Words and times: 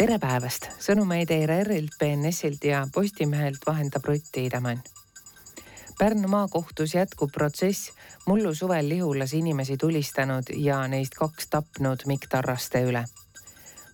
tere 0.00 0.16
päevast, 0.16 0.64
sõnumeid 0.80 1.28
ERR-ilt, 1.28 1.98
BNS-ilt 2.00 2.62
ja 2.64 2.78
Postimehelt 2.88 3.66
vahendab 3.66 4.06
Rutt 4.08 4.30
Tiidemann. 4.32 4.80
Pärnu 5.98 6.28
maakohtus 6.32 6.94
jätkub 6.94 7.28
protsess 7.34 7.90
mullu 8.24 8.54
suvel 8.54 8.88
Lihulas 8.88 9.34
inimesi 9.36 9.76
tulistanud 9.76 10.48
ja 10.56 10.78
neist 10.88 11.18
kaks 11.20 11.50
tapnud 11.52 12.06
Mikk 12.08 12.30
Tarraste 12.32 12.80
üle. 12.88 13.04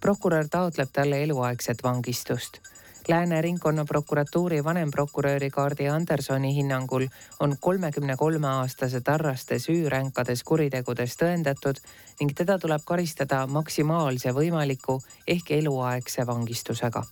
prokurör 0.01 0.47
taotleb 0.49 0.93
talle 0.93 1.23
eluaegset 1.25 1.83
vangistust 1.83 2.61
Lääne 3.09 3.43
ringkonnaprokuratuuri 3.43 4.65
vanemprokuröri 4.65 5.51
Kaardi 5.51 5.89
Andersoni 5.89 6.55
hinnangul 6.55 7.07
on 7.41 7.57
kolmekümne 7.61 8.17
kolme 8.17 8.49
aastase 8.49 9.01
Tarraste 9.01 9.59
süü 9.59 9.91
ränkades 9.91 10.43
kuritegudes 10.43 11.15
tõendatud 11.21 11.79
ning 12.21 12.33
teda 12.35 12.57
tuleb 12.59 12.83
karistada 12.85 13.45
maksimaalse 13.47 14.33
võimaliku 14.35 14.97
ehk 15.27 15.51
eluaegse 15.51 16.27
vangistusega. 16.27 17.03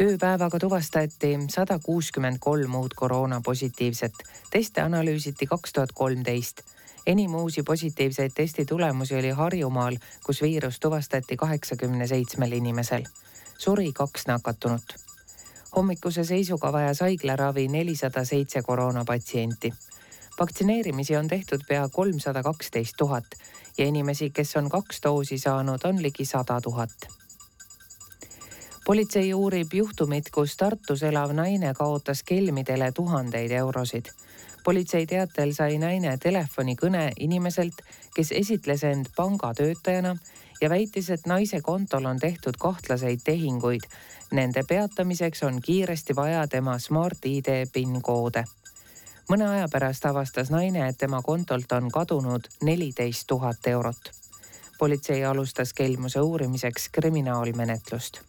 ööpäevaga 0.00 0.58
tuvastati 0.58 1.38
sada 1.48 1.78
kuuskümmend 1.78 2.38
kolm 2.40 2.74
uut 2.74 2.94
koroonapositiivset, 2.94 4.14
teste 4.50 4.80
analüüsiti 4.80 5.46
kaks 5.46 5.72
tuhat 5.72 5.92
kolmteist. 5.92 6.62
Enim 7.06 7.34
uusi 7.34 7.62
positiivseid 7.62 8.30
testi 8.34 8.64
tulemusi 8.64 9.14
oli 9.14 9.30
Harjumaal, 9.30 9.96
kus 10.26 10.42
viirus 10.42 10.80
tuvastati 10.80 11.36
kaheksakümne 11.36 12.06
seitsmel 12.06 12.52
inimesel 12.52 13.04
suri 13.60 13.92
kaks 13.92 14.26
nakatunut. 14.26 14.94
hommikuse 15.76 16.24
seisuga 16.24 16.72
vajas 16.72 17.00
haiglaravi 17.00 17.68
nelisada 17.68 18.24
seitse 18.24 18.62
koroonapatsienti. 18.62 19.72
vaktsineerimisi 20.40 21.16
on 21.16 21.28
tehtud 21.28 21.60
pea 21.68 21.88
kolmsada 21.88 22.42
kaksteist 22.42 22.94
tuhat 22.98 23.26
ja 23.78 23.84
inimesi, 23.84 24.30
kes 24.30 24.56
on 24.56 24.70
kaks 24.70 25.00
doosi 25.02 25.38
saanud, 25.38 25.80
on 25.84 26.02
ligi 26.02 26.24
sada 26.24 26.60
tuhat 26.60 26.90
politsei 28.86 29.34
uurib 29.34 29.68
juhtumit, 29.72 30.30
kus 30.34 30.56
Tartus 30.56 31.02
elav 31.02 31.30
naine 31.36 31.74
kaotas 31.74 32.22
kelmidele 32.22 32.92
tuhandeid 32.92 33.50
eurosid. 33.50 34.06
politsei 34.64 35.06
teatel 35.06 35.52
sai 35.52 35.78
naine 35.78 36.16
telefonikõne 36.18 37.12
inimeselt, 37.18 37.82
kes 38.14 38.32
esitles 38.32 38.84
end 38.84 39.06
pangatöötajana 39.16 40.16
ja 40.60 40.70
väitis, 40.70 41.10
et 41.10 41.26
naise 41.26 41.60
kontol 41.60 42.04
on 42.04 42.18
tehtud 42.18 42.56
kahtlaseid 42.60 43.20
tehinguid. 43.24 43.86
Nende 44.32 44.62
peatamiseks 44.68 45.42
on 45.42 45.60
kiiresti 45.62 46.16
vaja 46.16 46.46
tema 46.48 46.78
Smart-ID 46.78 47.70
PIN 47.72 48.02
koode. 48.02 48.44
mõne 49.30 49.46
aja 49.48 49.68
pärast 49.72 50.06
avastas 50.06 50.50
naine, 50.50 50.88
et 50.88 50.98
tema 50.98 51.22
kontolt 51.22 51.72
on 51.72 51.90
kadunud 51.90 52.48
neliteist 52.62 53.26
tuhat 53.26 53.66
eurot. 53.66 54.10
politsei 54.78 55.24
alustas 55.24 55.72
kelmuse 55.72 56.20
uurimiseks 56.20 56.88
kriminaalmenetlust 56.88 58.20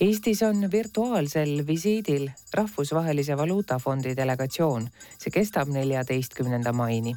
Eestis 0.00 0.42
on 0.42 0.70
virtuaalsel 0.72 1.66
visiidil 1.66 2.28
Rahvusvahelise 2.54 3.36
Valuutafondi 3.36 4.16
delegatsioon. 4.16 4.90
see 5.18 5.30
kestab 5.32 5.68
neljateistkümnenda 5.68 6.72
maini. 6.72 7.16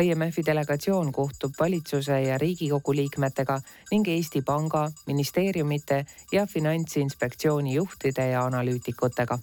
IMF-i 0.00 0.42
delegatsioon 0.46 1.12
kohtub 1.12 1.52
valitsuse 1.60 2.20
ja 2.22 2.38
Riigikogu 2.38 2.94
liikmetega 2.94 3.60
ning 3.90 4.08
Eesti 4.08 4.42
Panga, 4.42 4.90
ministeeriumite 5.06 6.06
ja 6.32 6.46
Finantsinspektsiooni 6.46 7.74
juhtide 7.74 8.28
ja 8.30 8.44
analüütikutega. 8.44 9.38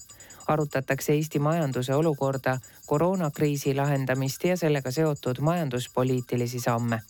arutatakse 0.48 1.14
Eesti 1.14 1.40
majanduse 1.40 1.96
olukorda, 1.96 2.58
koroonakriisi 2.86 3.76
lahendamist 3.76 4.44
ja 4.44 4.58
sellega 4.58 4.92
seotud 4.92 5.40
majanduspoliitilisi 5.40 6.60
samme 6.60 7.02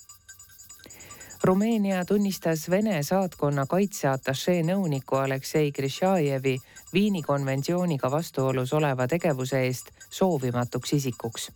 Rumeenia 1.43 2.05
tunnistas 2.05 2.69
Vene 2.69 3.03
saatkonna 3.03 3.63
kaitseatašee 3.65 4.59
nõuniku 4.63 5.15
Aleksei 5.15 5.71
Grishajevi 5.71 6.59
Viini 6.93 7.23
konventsiooniga 7.25 8.11
vastuolus 8.11 8.73
oleva 8.77 9.07
tegevuse 9.07 9.63
eest 9.65 9.89
soovimatuks 10.09 10.93
isikuks. 10.93 11.51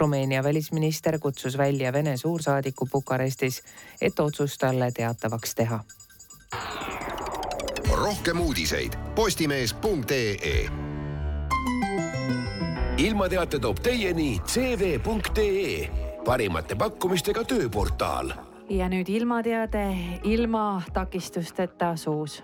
Rumeenia 0.00 0.42
välisminister 0.42 1.18
kutsus 1.18 1.58
välja 1.58 1.92
Vene 1.92 2.16
suursaadiku 2.16 2.88
Bukarestis, 2.92 3.62
et 4.00 4.20
otsus 4.20 4.58
talle 4.58 4.92
teatavaks 4.92 5.54
teha. 5.54 5.80
rohkem 7.92 8.40
uudiseid 8.40 8.92
postimees.ee 9.14 10.68
ilmateate 12.96 13.58
toob 13.58 13.76
teieni 13.82 14.40
CV.ee 14.46 15.88
parimate 16.24 16.74
pakkumistega 16.74 17.44
tööportaal. 17.44 18.32
Ja 18.68 18.88
nüüd 18.88 19.08
ilmateade 19.08 19.84
ilma 20.24 20.82
takistusteta 20.92 21.96
suus 21.96 22.42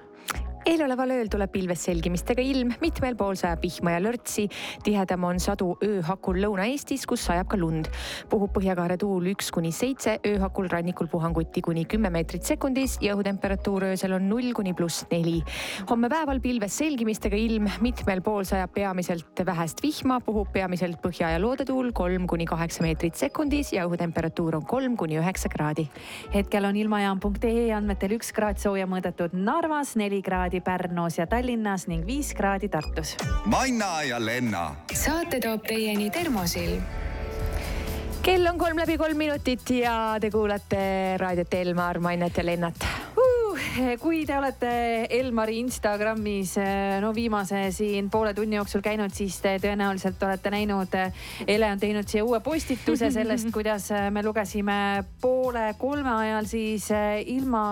eeloleval 0.66 1.12
ööl 1.15 1.28
tuleb 1.31 1.53
pilves 1.54 1.84
selgimistega 1.87 2.43
ilm, 2.43 2.72
mitmel 2.82 3.15
pool 3.19 3.37
sajab 3.38 3.62
vihma 3.62 3.93
ja 3.94 4.00
lörtsi. 4.03 4.49
tihedam 4.82 5.25
on 5.25 5.38
sadu 5.41 5.77
ööhakul 5.84 6.41
Lõuna-Eestis, 6.43 7.04
kus 7.06 7.22
sajab 7.28 7.47
ka 7.49 7.56
lund. 7.56 7.87
puhub 8.28 8.50
põhjakaare 8.56 8.97
tuul 8.99 9.31
üks 9.31 9.53
kuni 9.55 9.71
seitse, 9.72 10.19
ööhakul 10.26 10.69
rannikul 10.69 11.06
puhanguti 11.06 11.62
kuni 11.62 11.84
kümme 11.84 12.10
meetrit 12.10 12.43
sekundis 12.43 12.99
ja 13.00 13.15
õhutemperatuur 13.15 13.87
öösel 13.93 14.16
on 14.16 14.28
null 14.28 14.53
kuni 14.53 14.75
pluss 14.75 15.06
neli. 15.10 15.43
homme 15.88 16.10
päeval 16.10 16.41
pilves 16.41 16.78
selgimistega 16.82 17.37
ilm, 17.37 17.71
mitmel 17.81 18.21
pool 18.21 18.43
sajab 18.44 18.75
peamiselt 18.75 19.44
vähest 19.47 19.82
vihma, 19.82 20.19
puhub 20.21 20.50
peamiselt 20.53 20.99
põhja 21.03 21.31
ja 21.31 21.38
loodetuul 21.38 21.93
kolm 21.93 22.26
kuni 22.26 22.44
kaheksa 22.44 22.82
meetrit 22.82 23.15
sekundis 23.15 23.72
ja 23.72 23.87
õhutemperatuur 23.87 24.59
on 24.59 24.66
kolm 24.66 24.97
kuni 24.97 25.21
üheksa 25.22 25.49
kraadi. 25.49 25.87
hetkel 26.34 26.65
on 26.65 26.76
ilmajaam.ee 26.76 27.71
andmetel 27.72 28.19
üks 28.19 28.34
kraad 28.34 28.59
sooja 28.59 28.91
mõõdetud 28.91 29.32
Narvas, 29.37 29.94
neli 29.97 30.22
kraadi 30.22 30.56
kraadi 30.56 30.61
Pärnus 30.61 31.19
ja 31.19 31.27
Tallinnas 31.27 31.87
ning 31.87 32.06
viis 32.06 32.34
kraadi 32.34 32.69
Tartus. 32.69 33.17
Manna 33.44 34.03
ja 34.03 34.19
Lenna. 34.19 34.77
saate 34.93 35.41
toob 35.41 35.62
teieni 35.67 36.11
Termosilm 36.11 36.83
kell 38.22 38.47
on 38.47 38.59
kolm 38.59 38.78
läbi 38.78 38.97
kolm 38.99 39.17
minutit 39.17 39.71
ja 39.71 40.19
te 40.21 40.31
kuulate 40.31 41.17
raadiot 41.19 41.55
Elmar, 41.55 41.99
Mainet 41.99 42.37
ja 42.37 42.44
Lennart 42.44 42.84
kui 44.03 44.25
te 44.27 44.37
olete 44.37 44.71
Elmari 45.10 45.59
Instagramis 45.60 46.56
eh, 46.60 46.99
no 47.03 47.12
viimase 47.15 47.66
siin 47.75 48.09
poole 48.10 48.32
tunni 48.34 48.59
jooksul 48.59 48.82
käinud, 48.84 49.12
siis 49.15 49.38
te 49.43 49.56
tõenäoliselt 49.62 50.22
olete 50.27 50.53
näinud. 50.53 50.94
Eh, 50.97 51.25
Ele 51.56 51.69
on 51.72 51.81
teinud 51.81 52.09
siia 52.09 52.25
uue 52.25 52.41
postituse 52.44 53.10
sellest, 53.15 53.50
kuidas 53.56 53.91
eh, 53.94 54.09
me 54.15 54.22
lugesime 54.26 54.78
poole 55.21 55.69
kolme 55.78 56.12
ajal 56.12 56.49
siis 56.49 56.88
ilma, 57.26 57.65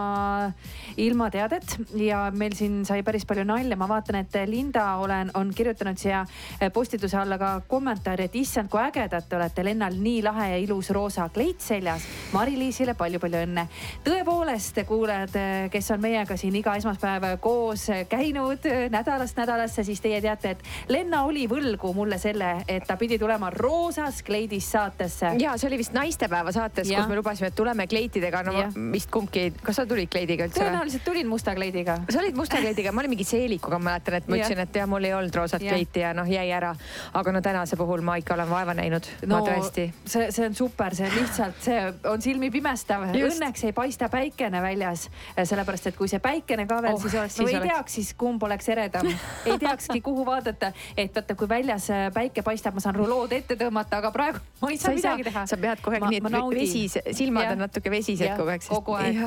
ilmateadet 1.00 1.76
ja 2.00 2.26
meil 2.34 2.56
siin 2.58 2.82
sai 2.86 3.02
päris 3.06 3.26
palju 3.28 3.46
nalja. 3.48 3.76
ma 3.76 3.88
vaatan, 3.90 4.20
et 4.22 4.38
Linda 4.48 4.86
olen, 5.02 5.30
on 5.34 5.52
kirjutanud 5.54 5.98
siia 5.98 6.24
postituse 6.72 7.18
alla 7.18 7.38
ka 7.38 7.52
kommentaari, 7.68 8.28
et 8.28 8.38
issand, 8.40 8.70
kui 8.72 8.82
ägedad 8.82 9.28
te 9.28 9.38
olete, 9.38 9.64
Lennal 9.64 9.96
nii 10.00 10.22
lahe 10.24 10.50
ja 10.52 10.58
ilus 10.62 10.90
roosa 10.94 11.28
kleit 11.34 11.60
seljas. 11.64 12.04
Mari-Liisile 12.34 12.94
palju-palju 12.98 13.44
õnne. 13.46 13.66
tõepoolest, 14.04 14.82
kuulajad, 14.88 15.38
kes 15.72 15.83
on 15.90 16.00
meiega 16.00 16.36
siin 16.40 16.54
iga 16.56 16.74
esmaspäev 16.78 17.26
koos 17.40 17.86
käinud 18.08 18.64
nädalast 18.90 19.36
nädalasse, 19.36 19.84
siis 19.84 20.00
teie 20.00 20.20
teate, 20.20 20.54
et 20.54 20.62
Lenna 20.88 21.24
oli 21.28 21.46
võlgu 21.50 21.92
mulle 21.96 22.18
selle, 22.18 22.50
et 22.68 22.86
ta 22.86 22.96
pidi 23.00 23.18
tulema 23.18 23.50
roosas 23.50 24.22
kleidis 24.22 24.70
saatesse. 24.72 25.34
ja 25.38 25.56
see 25.58 25.68
oli 25.68 25.78
vist 25.80 25.92
naistepäeva 25.96 26.52
saates, 26.52 26.88
kus 26.88 27.08
me 27.10 27.18
lubasime, 27.18 27.50
et 27.52 27.58
tuleme 27.58 27.86
kleitidega, 27.90 28.42
no 28.46 28.56
ja. 28.58 28.68
vist 28.92 29.10
kumbki, 29.14 29.50
kas 29.62 29.80
sa 29.80 29.86
tulid 29.86 30.10
kleidiga 30.12 30.48
üldse? 30.48 30.62
tõenäoliselt 30.62 31.04
tulin 31.04 31.28
musta 31.28 31.54
kleidiga. 31.54 31.98
sa 32.08 32.20
olid 32.22 32.38
musta 32.38 32.60
kleidiga, 32.62 32.92
ma 32.92 33.04
olin 33.04 33.14
mingi 33.16 33.26
seelikuga, 33.28 33.78
ma 33.78 33.92
mäletan, 33.92 34.18
et 34.20 34.28
ma 34.28 34.38
ütlesin, 34.38 34.62
et 34.64 34.80
jah, 34.80 34.88
mul 34.90 35.08
ei 35.08 35.14
olnud 35.16 35.40
roosat 35.40 35.64
ja. 35.64 35.74
kleiti 35.74 36.04
ja 36.04 36.14
noh, 36.16 36.28
jäi 36.30 36.46
ära. 36.52 36.74
aga 37.12 37.32
no 37.32 37.42
tänase 37.44 37.76
puhul 37.80 38.04
ma 38.04 38.16
ikka 38.20 38.34
olen 38.38 38.50
vaeva 38.50 38.74
näinud 38.78 39.08
no,, 39.26 39.38
ma 39.38 39.42
tõesti. 39.48 39.88
see, 40.06 40.30
see 40.34 40.46
on 40.46 40.54
super, 40.54 40.94
see 40.94 41.10
lihtsalt, 41.14 41.60
see 41.64 41.80
on 42.10 42.22
silmi 42.22 42.50
pimestav. 42.54 43.08
Õnneks 43.14 43.66
ei 43.68 43.72
paista 43.76 44.08
päikene 44.12 44.62
väljas, 44.62 45.08
sellepärast 45.36 45.73
et 45.86 45.96
kui 45.96 46.08
see 46.10 46.20
päikene 46.22 46.66
ka 46.70 46.80
veel 46.84 46.94
oh, 46.94 47.00
siis 47.02 47.14
oleks, 47.18 47.38
no 47.40 47.48
ei 47.48 47.56
oleks. 47.58 47.72
teaks 47.72 47.98
siis 47.98 48.12
kumb 48.18 48.42
oleks 48.46 48.68
eredam 48.68 49.08
ei 49.46 49.58
teakski, 49.58 50.00
kuhu 50.00 50.26
vaadata. 50.26 50.72
et 50.96 51.14
vaata, 51.14 51.34
kui 51.34 51.48
väljas 51.48 51.90
äh, 51.90 52.06
päike 52.14 52.42
paistab, 52.42 52.74
ma 52.74 52.84
saan 52.84 52.94
rulood 52.98 53.32
ette 53.32 53.56
tõmmata, 53.60 53.98
aga 53.98 54.12
praegu 54.14 54.42
ma 54.62 54.70
ei 54.70 54.78
saa 54.78 54.92
sa 54.92 54.96
midagi 54.96 55.28
teha. 55.30 55.46
sa 55.50 55.58
pead 55.60 55.82
kogu 55.84 55.98
aeg 55.98 56.08
nii, 56.08 56.22
et 56.22 56.58
vesis, 56.58 56.98
silmad 57.18 57.48
ja. 57.48 57.54
on 57.56 57.64
natuke 57.64 57.92
vesised 57.92 58.36
kogu 58.38 58.54
aeg. 58.54 58.68
kogu 58.68 58.98
aeg. 58.98 59.20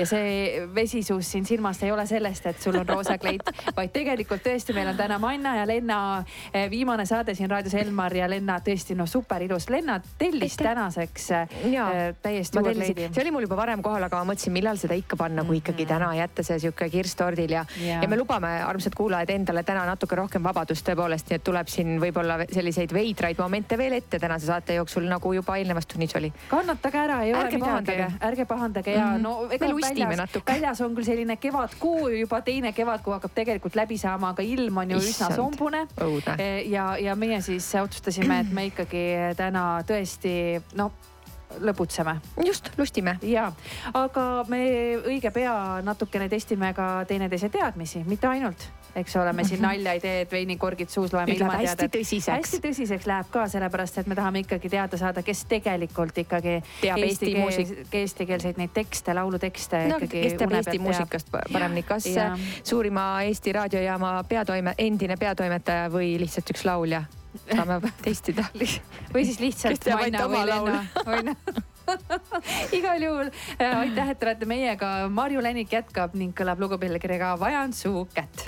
ja 0.00 0.08
see 0.08 0.66
vesisus 0.74 1.30
siin 1.32 1.46
silmast 1.48 1.82
ei 1.86 1.92
ole 1.92 2.06
sellest, 2.06 2.50
et 2.50 2.60
sul 2.62 2.76
on 2.80 2.88
roosa 2.88 3.18
kleit, 3.22 3.46
vaid 3.76 3.94
tegelikult 3.94 4.44
tõesti, 4.44 4.74
meil 4.76 4.90
on 4.92 4.98
täna 4.98 5.18
Manna 5.22 5.56
ja 5.60 5.66
Lenna 5.68 5.98
äh, 6.18 6.66
viimane 6.70 7.06
saade 7.06 7.34
siin 7.34 7.50
raadios 7.50 7.74
Elmar 7.78 8.14
ja 8.16 8.28
Lenna 8.30 8.58
tõesti 8.64 8.96
no 8.98 9.06
super 9.10 9.42
ilus. 9.42 9.68
Lenna 9.72 9.98
tellis 10.18 10.56
Aitäh. 10.56 10.70
tänaseks 10.70 11.28
ja, 11.30 11.88
äh, 11.88 12.14
täiesti 12.22 12.60
uue 12.60 12.74
kleidi. 12.74 13.08
see 13.12 13.24
oli 13.24 13.34
mul 13.34 13.46
juba 13.46 13.58
varem 13.58 13.82
kohal, 13.82 14.08
aga 14.08 14.22
ma 14.22 14.32
mõtlesin, 14.32 14.54
millal 14.54 14.80
seda 14.80 14.96
ikka 14.98 15.18
panna, 15.20 15.44
kui 15.46 15.60
ikka 15.66 15.74
kuidagi 15.76 15.86
täna 15.90 16.14
jätta 16.14 16.42
see 16.46 16.58
sihuke 16.62 16.88
kirss 16.90 17.16
tordil 17.16 17.50
ja, 17.50 17.64
Jaa. 17.80 18.02
ja 18.02 18.08
me 18.08 18.16
lubame, 18.16 18.50
armsad 18.62 18.94
kuulajad, 18.96 19.30
endale 19.34 19.62
täna 19.66 19.84
natuke 19.88 20.16
rohkem 20.16 20.42
vabadust 20.44 20.86
tõepoolest, 20.86 21.30
nii 21.30 21.38
et 21.40 21.44
tuleb 21.44 21.68
siin 21.68 21.96
võib-olla 22.00 22.38
selliseid 22.52 22.92
veidraid 22.94 23.38
momente 23.42 23.78
veel 23.78 23.96
ette 23.98 24.20
tänase 24.22 24.46
saate 24.46 24.76
jooksul, 24.78 25.08
nagu 25.10 25.32
juba 25.34 25.56
eelnevas 25.58 25.86
tunnis 25.90 26.14
oli. 26.16 26.32
kannatage 26.48 26.98
ära, 26.98 27.22
ei 27.24 27.34
Ärge 27.34 27.58
ole 27.58 27.64
midagi, 27.64 28.18
ärge 28.30 28.46
pahandage 28.46 28.94
ja 28.94 29.06
Mhm. 29.06 29.16
mm 29.16 29.22
no 29.22 29.48
ega 29.50 29.66
väljas, 29.66 30.36
väljas 30.46 30.80
on 30.80 30.94
küll 30.94 31.04
selline 31.04 31.36
kevadkuu, 31.36 32.08
juba 32.08 32.40
teine 32.42 32.72
kevadkuu 32.72 33.12
hakkab 33.12 33.34
tegelikult 33.34 33.74
läbi 33.74 33.98
saama, 33.98 34.28
aga 34.30 34.42
ilm 34.42 34.76
on 34.76 34.90
ju 34.90 34.96
Issand, 34.98 35.32
üsna 35.32 35.36
sombune. 35.36 35.86
ja, 36.66 36.96
ja 36.96 37.16
meie 37.16 37.40
siis 37.40 37.74
otsustasime, 37.74 38.40
et 38.40 38.52
me 38.52 38.66
ikkagi 38.66 39.34
täna 39.36 39.82
tõesti 39.86 40.62
no 40.74 40.92
lõbutseme 41.60 42.16
just, 42.46 42.70
lustime. 42.78 43.18
ja, 43.22 43.52
aga 43.94 44.44
me 44.48 44.58
õige 45.06 45.30
pea 45.32 45.80
natukene 45.84 46.28
testime 46.28 46.72
ka 46.74 47.04
teineteise 47.08 47.48
teadmisi, 47.48 48.02
mitte 48.06 48.26
ainult, 48.28 48.64
eks 48.96 49.16
ole, 49.16 49.32
me 49.32 49.44
siin 49.44 49.62
nalja 49.68 49.92
ei 49.96 50.00
tee, 50.00 50.20
et 50.24 50.32
veinikorgid 50.32 50.88
suus 50.92 51.12
loeme 51.14 51.32
läheb 51.32 51.40
ilmateadet. 51.40 51.68
hästi 51.86 51.88
tõsiseks. 51.98 52.32
hästi 52.36 52.60
tõsiseks 52.68 53.06
läheb 53.06 53.30
ka, 53.30 53.46
sellepärast 53.52 53.98
et 54.02 54.06
me 54.10 54.14
tahame 54.18 54.42
ikkagi 54.44 54.68
teada 54.72 54.98
saada, 55.00 55.22
kes 55.22 55.44
tegelikult 55.48 56.18
ikkagi 56.24 56.56
Teab 56.80 56.98
Eesti 56.98 57.26
keel- 57.32 57.40
muusik- 57.44 57.94
eestikeelseid 58.02 58.58
neid 58.58 58.72
tekste, 58.74 59.14
laulutekste 59.14 59.84
no 59.92 60.00
kes 60.02 60.34
teab 60.40 60.52
Eesti 60.60 60.78
muusikast 60.82 61.30
pa- 61.30 61.44
paremini, 61.52 61.82
kas 61.82 62.06
Jaa. 62.10 62.34
suurima 62.64 63.22
Eesti 63.28 63.52
raadiojaama 63.52 64.16
peatoime, 64.28 64.74
endine 64.78 65.16
peatoimetaja 65.16 65.88
või 65.94 66.16
lihtsalt 66.20 66.50
üks 66.56 66.64
laulja? 66.68 67.04
Saame 67.44 67.92
testida. 68.02 68.46
või 69.14 69.24
siis 69.28 69.40
lihtsalt 69.42 69.88
ainult 69.96 70.30
või. 70.32 70.44
Lenna. 70.50 70.84
Maina. 71.06 71.36
igal 72.78 73.02
juhul 73.02 73.30
äh, 73.30 73.78
aitäh, 73.84 74.14
et 74.16 74.26
olete 74.26 74.48
meiega. 74.50 74.92
Marju 75.12 75.44
Länik 75.44 75.72
jätkab 75.72 76.16
ning 76.18 76.34
kõlab 76.36 76.62
lugu 76.62 76.80
pealkirjaga 76.82 77.36
Vajan 77.40 77.76
su 77.76 78.06
kätt. 78.14 78.46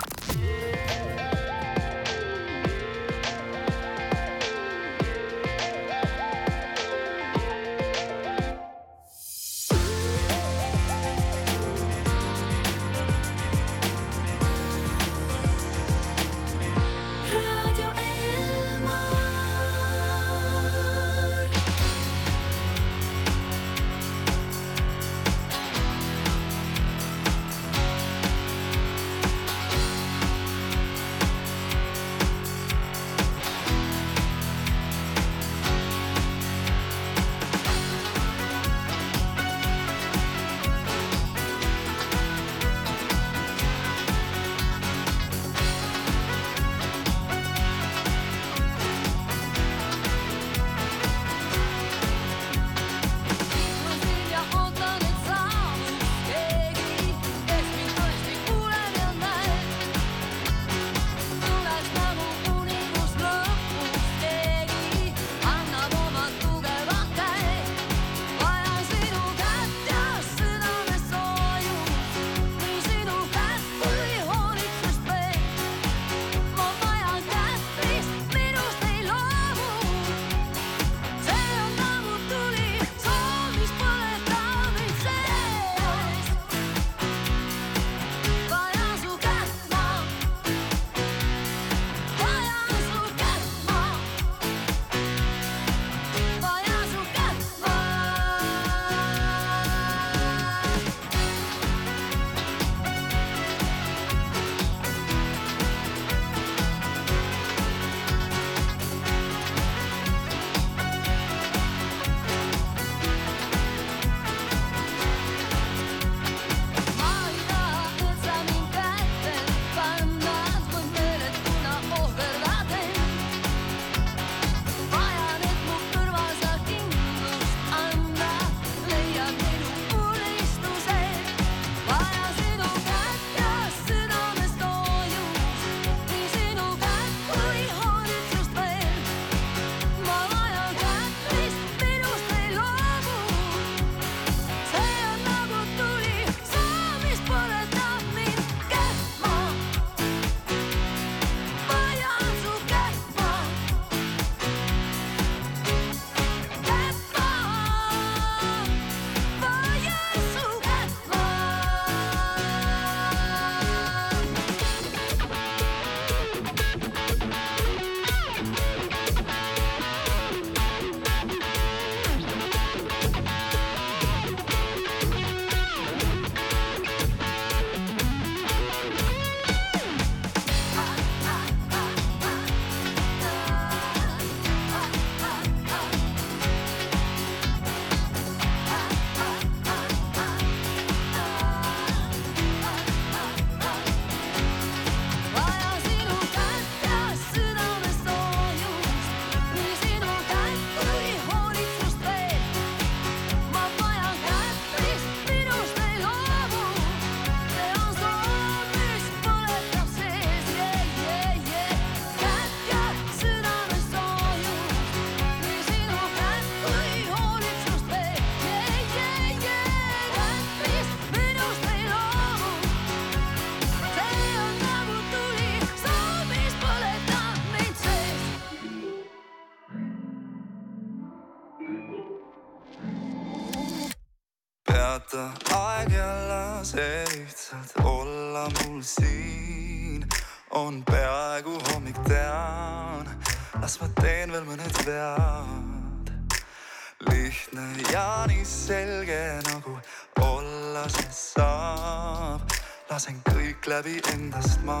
lasen 252.89 253.19
kõik 253.27 253.67
läbi 253.69 253.99
endast 254.13 254.63
ma, 254.65 254.79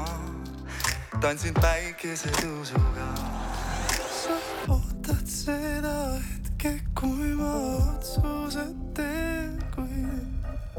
tantsin 1.21 1.53
päikesetõusuga. 1.61 3.05
sa 4.09 4.37
ootad 4.73 5.29
seda 5.29 5.93
hetke, 6.17 6.73
kui 6.97 7.35
ma 7.37 7.53
otsused 7.93 8.73
teen, 8.97 9.61
kui 9.75 10.09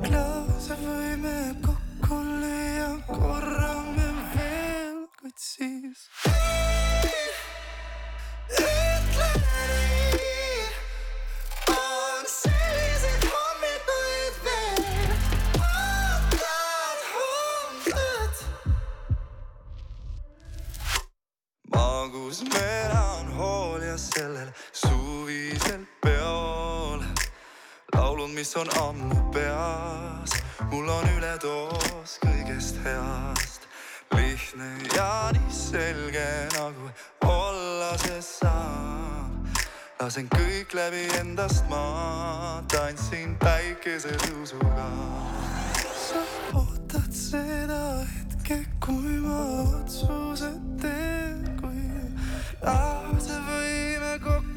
klaase 0.02 0.74
võime 0.82 1.36
kokku 1.62 2.18
lüüa 2.42 2.92
korra 3.06 3.74
me 3.94 4.10
veel, 4.34 5.06
kuid 5.20 5.38
siis. 5.38 6.08
mis 28.40 28.56
on 28.56 28.68
ammu 28.80 29.32
peas. 29.32 30.32
mul 30.70 30.88
on 30.88 31.04
üledoos 31.16 32.14
kõigest 32.22 32.78
heast, 32.84 33.66
lihtne 34.16 34.68
ja 34.96 35.28
nii 35.36 35.52
selge 35.52 36.24
nagu 36.54 36.88
olla 37.26 37.90
see 38.00 38.22
saab. 38.24 39.50
lasen 40.00 40.30
kõik 40.32 40.72
läbi 40.72 41.02
endast 41.18 41.68
ma, 41.68 41.82
tantsin 42.72 43.36
päikesetõusuga. 43.44 44.88
sa 46.06 46.22
ootad 46.62 47.12
seda 47.12 47.82
hetke, 48.14 48.62
kui 48.86 49.18
ma 49.26 49.42
otsuse 49.66 50.48
teen, 50.80 51.44
kui 51.60 51.84
tahad, 52.64 53.28
võime 53.50 54.16
kokku. 54.24 54.49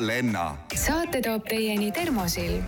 ja 0.00 0.06
Lenna. 0.06 0.56
saate 0.74 1.20
toob 1.20 1.44
teieni 1.48 1.90
Termosilm 1.92 2.64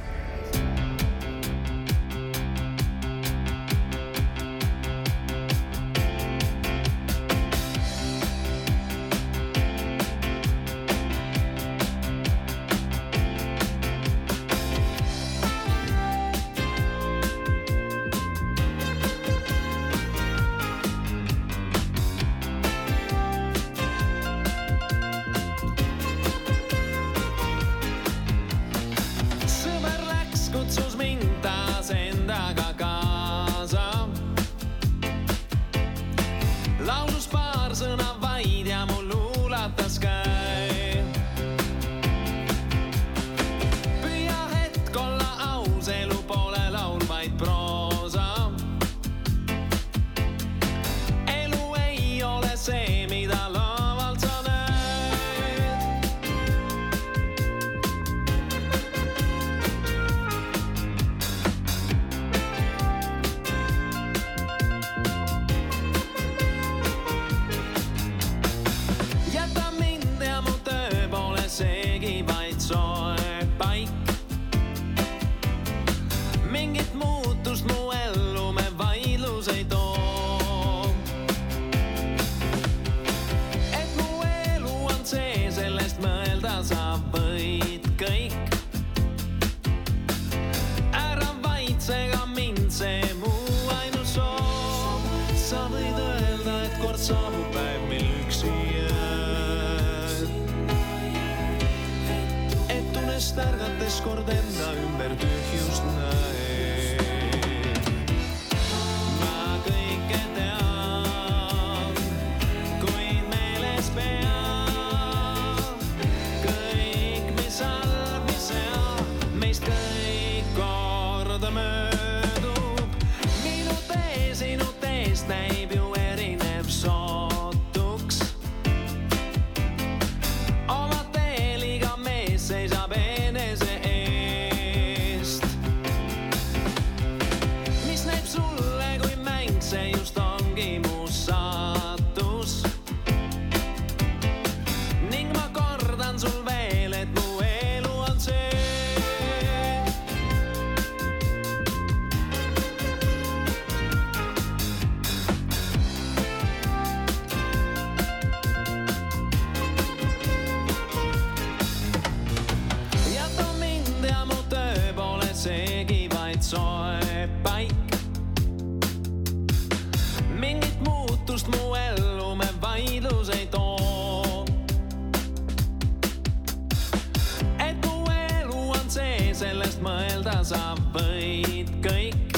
sa 180.62 180.76
võid 180.94 181.70
kõik. 181.82 182.36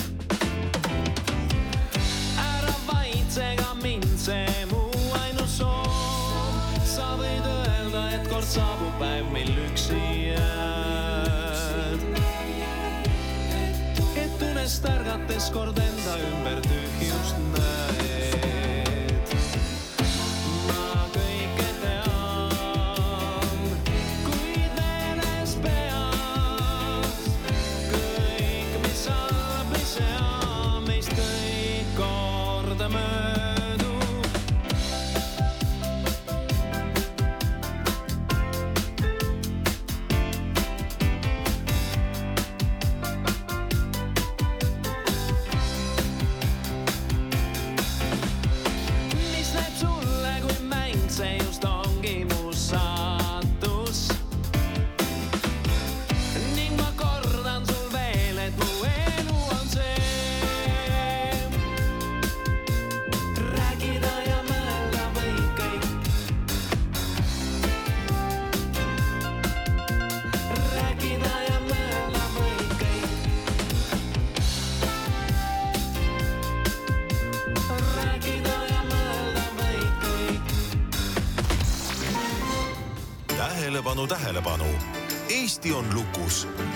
ära 2.40 2.76
vaidse 2.86 3.48
ka 3.58 3.74
mind, 3.82 4.06
see 4.16 4.64
mu 4.70 4.80
ainus 5.18 5.58
soov. 5.58 6.56
sa 6.88 7.10
võid 7.20 7.44
öelda, 7.50 8.06
et 8.16 8.24
kord 8.30 8.48
saabub 8.48 8.96
päev, 9.02 9.28
mil 9.34 9.52
üksi 9.66 10.00
jääd. 10.30 12.00
et 14.24 14.48
unest 14.48 14.88
ärgates 14.94 15.52
kord 15.58 15.84
enda 15.88 16.18
ümber 16.30 16.64
tühjust 16.70 16.83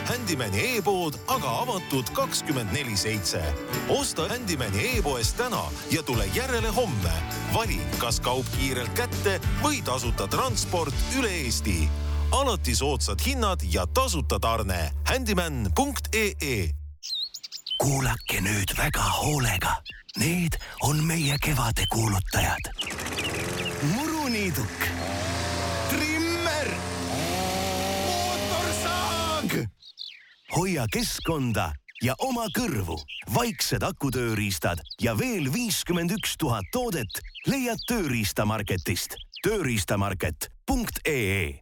Handymani 0.09 0.63
e-pood 0.77 1.19
aga 1.29 1.51
avatud 1.63 2.09
kakskümmend 2.17 2.73
neli 2.73 2.97
seitse. 2.97 3.43
osta 3.89 4.29
Handymani 4.29 4.97
e-poest 4.97 5.37
täna 5.37 5.63
ja 5.91 6.03
tule 6.03 6.25
järele 6.35 6.69
homme. 6.69 7.13
vali, 7.55 7.81
kas 7.99 8.21
kaup 8.21 8.47
kiirelt 8.57 8.93
kätte 8.95 9.41
või 9.63 9.83
tasuta 9.85 10.27
transport 10.27 10.95
üle 11.19 11.29
Eesti. 11.29 11.89
alati 12.31 12.75
soodsad 12.75 13.21
hinnad 13.27 13.61
ja 13.73 13.87
tasuta 13.87 14.41
tarne. 14.41 14.93
Handyman.ee 15.05 16.71
kuulake 17.79 18.41
nüüd 18.41 18.73
väga 18.79 19.03
hoolega. 19.21 19.77
Need 20.17 20.59
on 20.83 21.05
meie 21.05 21.37
kevade 21.39 21.85
kuulutajad. 21.93 22.73
muruniiduk, 23.95 24.89
hoia 30.59 30.87
keskkonda 30.91 31.71
ja 32.03 32.15
oma 32.19 32.49
kõrvu. 32.51 32.99
vaiksed 33.35 33.83
akutööriistad 33.83 34.79
ja 35.03 35.19
veel 35.19 35.53
viiskümmend 35.55 36.11
üks 36.11 36.35
tuhat 36.39 36.65
toodet 36.73 37.21
leiad 37.47 37.79
Tööriistamarketist. 37.87 39.15
tööriistamarket.ee 39.43 41.61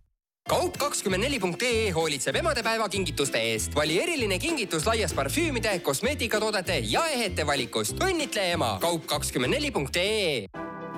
kaup24.ee 0.49 1.91
hoolitseb 1.91 2.37
emadepäeva 2.37 2.89
kingituste 2.89 3.39
eest. 3.39 3.75
vali 3.75 4.01
eriline 4.01 4.39
kingitus 4.39 4.87
laias 4.87 5.15
parfüümide, 5.15 5.79
kosmeetikatoodete 5.79 6.79
ja 6.79 7.07
ehete 7.07 7.47
valikust. 7.47 7.97
õnnitle 8.01 8.53
ema. 8.53 8.79
kaup24.ee 8.83 10.47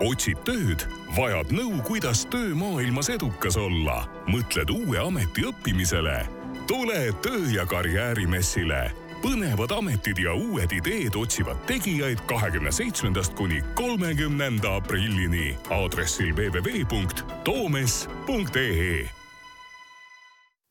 otsid 0.01 0.39
tööd, 0.47 0.87
vajad 1.17 1.51
nõu, 1.51 1.83
kuidas 1.83 2.27
töömaailmas 2.31 3.09
edukas 3.11 3.57
olla, 3.57 4.07
mõtled 4.31 4.71
uue 4.71 4.99
ameti 4.99 5.43
õppimisele. 5.43 6.38
Tule 6.69 7.15
töö- 7.23 7.55
ja 7.55 7.67
karjäärimessile. 7.67 8.93
põnevad 9.23 9.79
ametid 9.79 10.19
ja 10.19 10.35
uued 10.35 10.73
ideed 10.73 11.15
otsivad 11.17 11.57
tegijaid 11.67 12.19
kahekümne 12.31 12.73
seitsmendast 12.73 13.35
kuni 13.35 13.63
kolmekümnenda 13.75 14.77
aprillini 14.77 15.57
aadressil 15.71 16.35
www.toomes.ee 16.35 19.09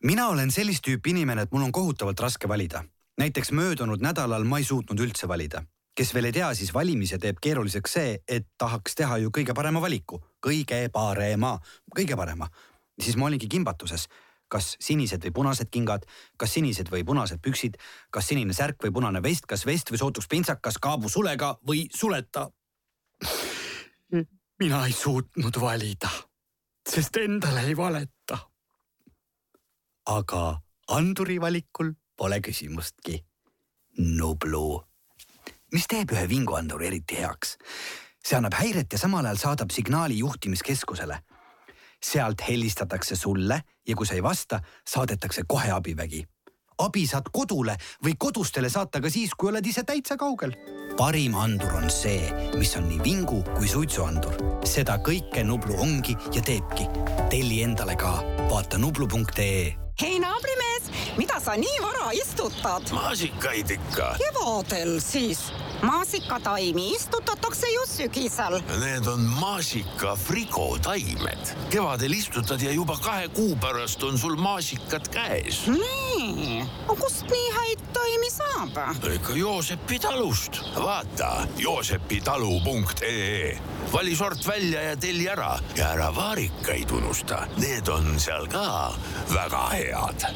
mina 0.04 0.28
olen 0.28 0.52
sellist 0.52 0.88
tüüpi 0.88 1.10
inimene, 1.10 1.42
et 1.42 1.52
mul 1.52 1.62
on 1.62 1.72
kohutavalt 1.72 2.20
raske 2.20 2.48
valida. 2.48 2.84
näiteks 3.18 3.52
möödunud 3.52 4.02
nädalal 4.02 4.44
ma 4.44 4.58
ei 4.58 4.64
suutnud 4.64 5.00
üldse 5.00 5.28
valida. 5.28 5.64
kes 5.96 6.14
veel 6.14 6.26
ei 6.26 6.32
tea, 6.32 6.54
siis 6.54 6.74
valimise 6.74 7.18
teeb 7.18 7.38
keeruliseks 7.42 7.94
see, 7.94 8.20
et 8.28 8.48
tahaks 8.58 8.96
teha 8.96 9.18
ju 9.18 9.30
kõige 9.38 9.54
parema 9.54 9.82
valiku, 9.82 10.24
kõige 10.48 10.90
parema, 10.94 11.60
kõige 12.00 12.16
parema. 12.16 12.48
siis 13.02 13.18
ma 13.18 13.26
olingi 13.26 13.48
kimbatuses, 13.48 14.08
kas 14.48 14.76
sinised 14.80 15.24
või 15.26 15.34
punased 15.40 15.72
kingad, 15.72 16.06
kas 16.38 16.54
sinised 16.58 16.92
või 16.92 17.04
punased 17.06 17.42
püksid, 17.44 17.78
kas 18.12 18.28
sinine 18.32 18.54
särk 18.54 18.84
või 18.84 18.94
punane 18.96 19.22
vest, 19.24 19.46
kas 19.46 19.66
vest 19.66 19.92
või 19.92 20.02
sootuks 20.02 20.28
pintsakas 20.28 20.80
kaabusulega 20.82 21.58
või 21.68 21.88
suleta. 21.94 22.50
mina 24.60 24.86
ei 24.86 24.94
suutnud 24.94 25.62
valida, 25.62 26.10
sest 26.90 27.18
endale 27.18 27.68
ei 27.68 27.78
valeta 27.78 28.40
aga 30.08 30.42
anduri 30.96 31.38
valikul 31.42 31.92
pole 32.18 32.40
küsimustki. 32.42 33.20
Nublu, 33.98 34.80
mis 35.74 35.88
teeb 35.90 36.14
ühe 36.14 36.28
vinguanduri 36.30 36.92
eriti 36.92 37.18
heaks? 37.20 37.58
see 38.28 38.36
annab 38.36 38.58
häiret 38.60 38.92
ja 38.92 39.00
samal 39.00 39.24
ajal 39.24 39.38
saadab 39.40 39.72
signaali 39.72 40.18
juhtimiskeskusele. 40.20 41.16
Sealt 42.04 42.42
helistatakse 42.48 43.16
sulle 43.16 43.62
ja 43.88 43.96
kui 43.96 44.06
sa 44.06 44.18
ei 44.18 44.24
vasta, 44.24 44.62
saadetakse 44.88 45.44
kohe 45.48 45.72
abivägi. 45.72 46.26
abi 46.78 47.08
saad 47.08 47.32
kodule 47.34 47.74
või 48.06 48.14
kodustele 48.20 48.70
saata 48.70 49.02
ka 49.02 49.10
siis, 49.10 49.32
kui 49.34 49.50
oled 49.50 49.66
ise 49.66 49.84
täitsa 49.84 50.18
kaugel. 50.18 50.54
parim 50.98 51.36
andur 51.36 51.74
on 51.74 51.90
see, 51.90 52.32
mis 52.58 52.76
on 52.76 52.90
nii 52.90 53.02
vingu 53.04 53.44
kui 53.56 53.68
suitsuandur. 53.68 54.62
seda 54.66 54.98
kõike 54.98 55.44
Nublu 55.44 55.80
ongi 55.80 56.18
ja 56.34 56.42
teebki. 56.42 56.88
telli 57.30 57.64
endale 57.64 57.96
ka, 57.96 58.22
vaata 58.50 58.78
nublu.ee 58.78 59.87
hei 60.02 60.20
naabrimees, 60.22 60.90
mida 61.18 61.40
sa 61.42 61.56
nii 61.58 61.80
vara 61.82 62.12
istutad? 62.14 62.86
maasikaid 62.94 63.72
ikka. 63.74 64.12
kevadel 64.22 65.00
siis. 65.02 65.40
maasikataimi 65.82 66.92
istutatakse 66.94 67.66
ju 67.74 67.86
sügisel. 67.90 68.60
Need 68.80 69.08
on 69.08 69.20
maasika 69.40 70.16
frigotaimed. 70.16 71.56
kevadel 71.70 72.14
istutad 72.14 72.62
ja 72.62 72.72
juba 72.72 72.98
kahe 73.02 73.28
kuu 73.28 73.56
pärast 73.56 74.04
on 74.04 74.18
sul 74.18 74.36
maasikad 74.36 75.10
käes. 75.10 75.66
nii, 75.68 76.66
kust 76.88 77.26
nii 77.34 77.50
häid 77.58 77.77
taimi 77.98 78.30
saab? 78.32 78.78
ikka 79.14 79.36
Joosepi 79.36 80.00
talust. 80.00 80.62
vaata 80.84 81.48
joosepitalu.ee, 81.58 83.60
vali 83.94 84.16
sort 84.16 84.48
välja 84.48 84.82
ja 84.82 84.98
telli 84.98 85.28
ära 85.28 85.58
ja 85.76 85.90
ära 85.96 86.12
vaarikaid 86.16 86.92
unusta, 86.92 87.48
need 87.58 87.88
on 87.88 88.20
seal 88.20 88.48
ka 88.48 88.94
väga 89.34 89.66
head 89.74 90.30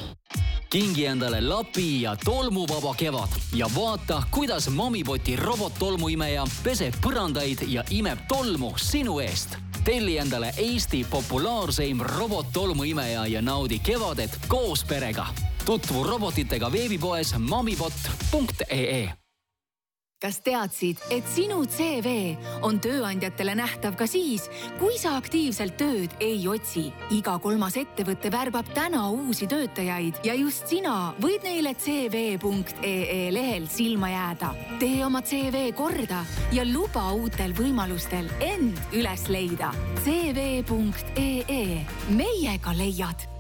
kingi 0.72 1.06
endale 1.06 1.42
lapi 1.42 2.02
ja 2.02 2.16
tolmuvaba 2.16 2.94
kevad 2.96 3.34
ja 3.56 3.68
vaata, 3.76 4.24
kuidas 4.32 4.70
Momipoti 4.70 5.36
robottolmuimeja 5.36 6.46
peseb 6.64 6.96
põrandaid 7.04 7.66
ja 7.68 7.84
imeb 7.92 8.24
tolmu 8.28 8.72
sinu 8.80 9.20
eest. 9.20 9.58
Telli 9.84 10.18
endale 10.18 10.54
Eesti 10.58 11.06
populaarseim 11.10 12.00
robottolmuimeja 12.00 13.28
ja 13.28 13.42
naudi 13.42 13.80
kevadet 13.80 14.40
koos 14.48 14.84
perega. 14.84 15.26
tutvu 15.66 16.04
robotitega 16.04 16.72
veebipoes 16.72 17.36
momipott.ee 17.40 19.21
kas 20.22 20.38
teadsid, 20.46 21.00
et 21.10 21.26
sinu 21.34 21.64
CV 21.66 22.36
on 22.66 22.78
tööandjatele 22.82 23.56
nähtav 23.58 23.96
ka 23.98 24.06
siis, 24.10 24.46
kui 24.80 24.98
sa 25.02 25.16
aktiivselt 25.18 25.78
tööd 25.80 26.14
ei 26.22 26.46
otsi? 26.48 26.90
iga 27.12 27.38
kolmas 27.42 27.76
ettevõte 27.80 28.32
värbab 28.34 28.70
täna 28.76 29.08
uusi 29.12 29.48
töötajaid 29.50 30.22
ja 30.28 30.36
just 30.38 30.70
sina 30.70 31.14
võid 31.22 31.44
neile 31.46 31.74
CV.ee 31.74 33.32
lehel 33.34 33.68
silma 33.72 34.12
jääda. 34.14 34.54
tee 34.80 35.02
oma 35.06 35.24
CV 35.26 35.72
korda 35.76 36.22
ja 36.54 36.66
luba 36.68 37.10
uutel 37.18 37.56
võimalustel 37.58 38.30
end 38.40 38.78
üles 38.94 39.28
leida. 39.30 39.74
CV.ee, 40.06 41.66
meiega 42.14 42.78
leiad 42.78 43.31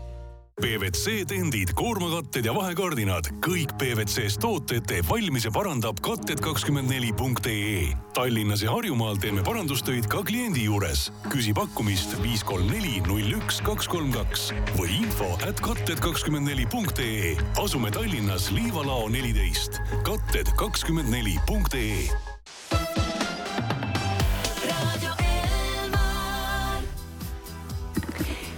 PVC 0.62 1.26
tendid, 1.28 1.71
koormakatted 1.78 2.45
ja 2.45 2.54
vahekardinad, 2.54 3.28
kõik 3.41 3.71
PVC-st 3.82 4.41
tooted 4.43 4.86
teeb 4.89 5.06
valmis 5.10 5.45
ja 5.47 5.52
parandab 5.54 5.97
katted24.ee. 6.06 7.95
Tallinnas 8.13 8.62
ja 8.62 8.69
Harjumaal 8.76 9.17
teeme 9.21 9.41
parandustöid 9.47 10.06
ka 10.12 10.21
kliendi 10.28 10.63
juures. 10.67 11.08
küsi 11.34 11.54
pakkumist 11.58 12.13
viis 12.21 12.43
kolm 12.45 12.67
neli 12.69 13.02
null 13.08 13.34
üks 13.39 13.62
kaks 13.65 13.89
kolm 13.89 14.12
kaks 14.13 14.52
või 14.78 14.89
info 15.02 15.30
at 15.47 15.58
katted24.ee. 15.65 17.36
asume 17.63 17.91
Tallinnas 17.91 18.52
Liivalao 18.54 19.10
neliteist, 19.10 19.82
katted24.ee 20.06 22.31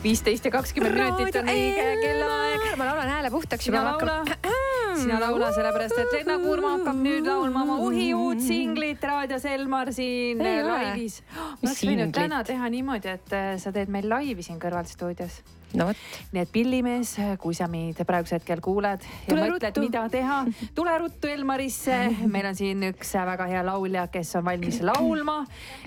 viisteist 0.04 0.46
ja 0.46 0.52
kakskümmend 0.52 0.98
minutit 1.00 1.38
on 1.40 1.50
õige 1.52 1.88
kellaaeg. 2.02 2.66
ma 2.78 2.88
laulan 2.90 3.10
hääle 3.14 3.32
puhtaks 3.32 3.66
sina 3.70 3.80
juba 3.80 3.92
laula 3.94 4.18
hakkab-. 4.20 5.00
sina 5.00 5.20
laula 5.22 5.52
sellepärast, 5.56 5.98
et 6.02 6.14
Lenna 6.18 6.38
Kurma 6.44 6.74
hakkab 6.78 7.00
nüüd 7.06 7.28
laulma 7.28 7.64
oma 7.64 7.78
uhi 7.88 8.10
uut 8.18 8.44
singlit 8.44 9.04
raadios 9.08 9.46
Elmar 9.48 9.94
siin 9.96 10.44
laivis. 10.44 11.22
Mis 11.24 11.70
oleks 11.70 11.84
võinud 11.88 12.14
täna 12.16 12.44
teha 12.48 12.70
niimoodi, 12.74 13.16
et 13.16 13.36
äh, 13.38 13.50
sa 13.64 13.72
teed 13.76 13.92
meil 13.94 14.10
laivi 14.12 14.44
siin 14.44 14.60
kõrval 14.60 14.90
stuudios. 14.92 15.40
no 15.80 15.88
vot. 15.90 16.04
nii 16.36 16.44
et 16.44 16.54
pillimees, 16.54 17.16
kui 17.40 17.56
sa 17.58 17.70
meid 17.72 18.04
praegusel 18.06 18.42
hetkel 18.42 18.62
kuuled 18.62 19.08
ja 19.08 19.32
Tule 19.32 19.50
mõtled, 19.56 19.82
mida 19.88 20.04
teha, 20.12 20.44
tule 20.76 21.00
ruttu 21.00 21.32
Elmarisse. 21.32 22.04
meil 22.28 22.52
on 22.52 22.60
siin 22.60 22.84
üks 22.92 23.16
väga 23.32 23.48
hea 23.56 23.64
laulja, 23.66 24.08
kes 24.12 24.36
on 24.42 24.46
valmis 24.52 24.84
laulma. 24.84 25.44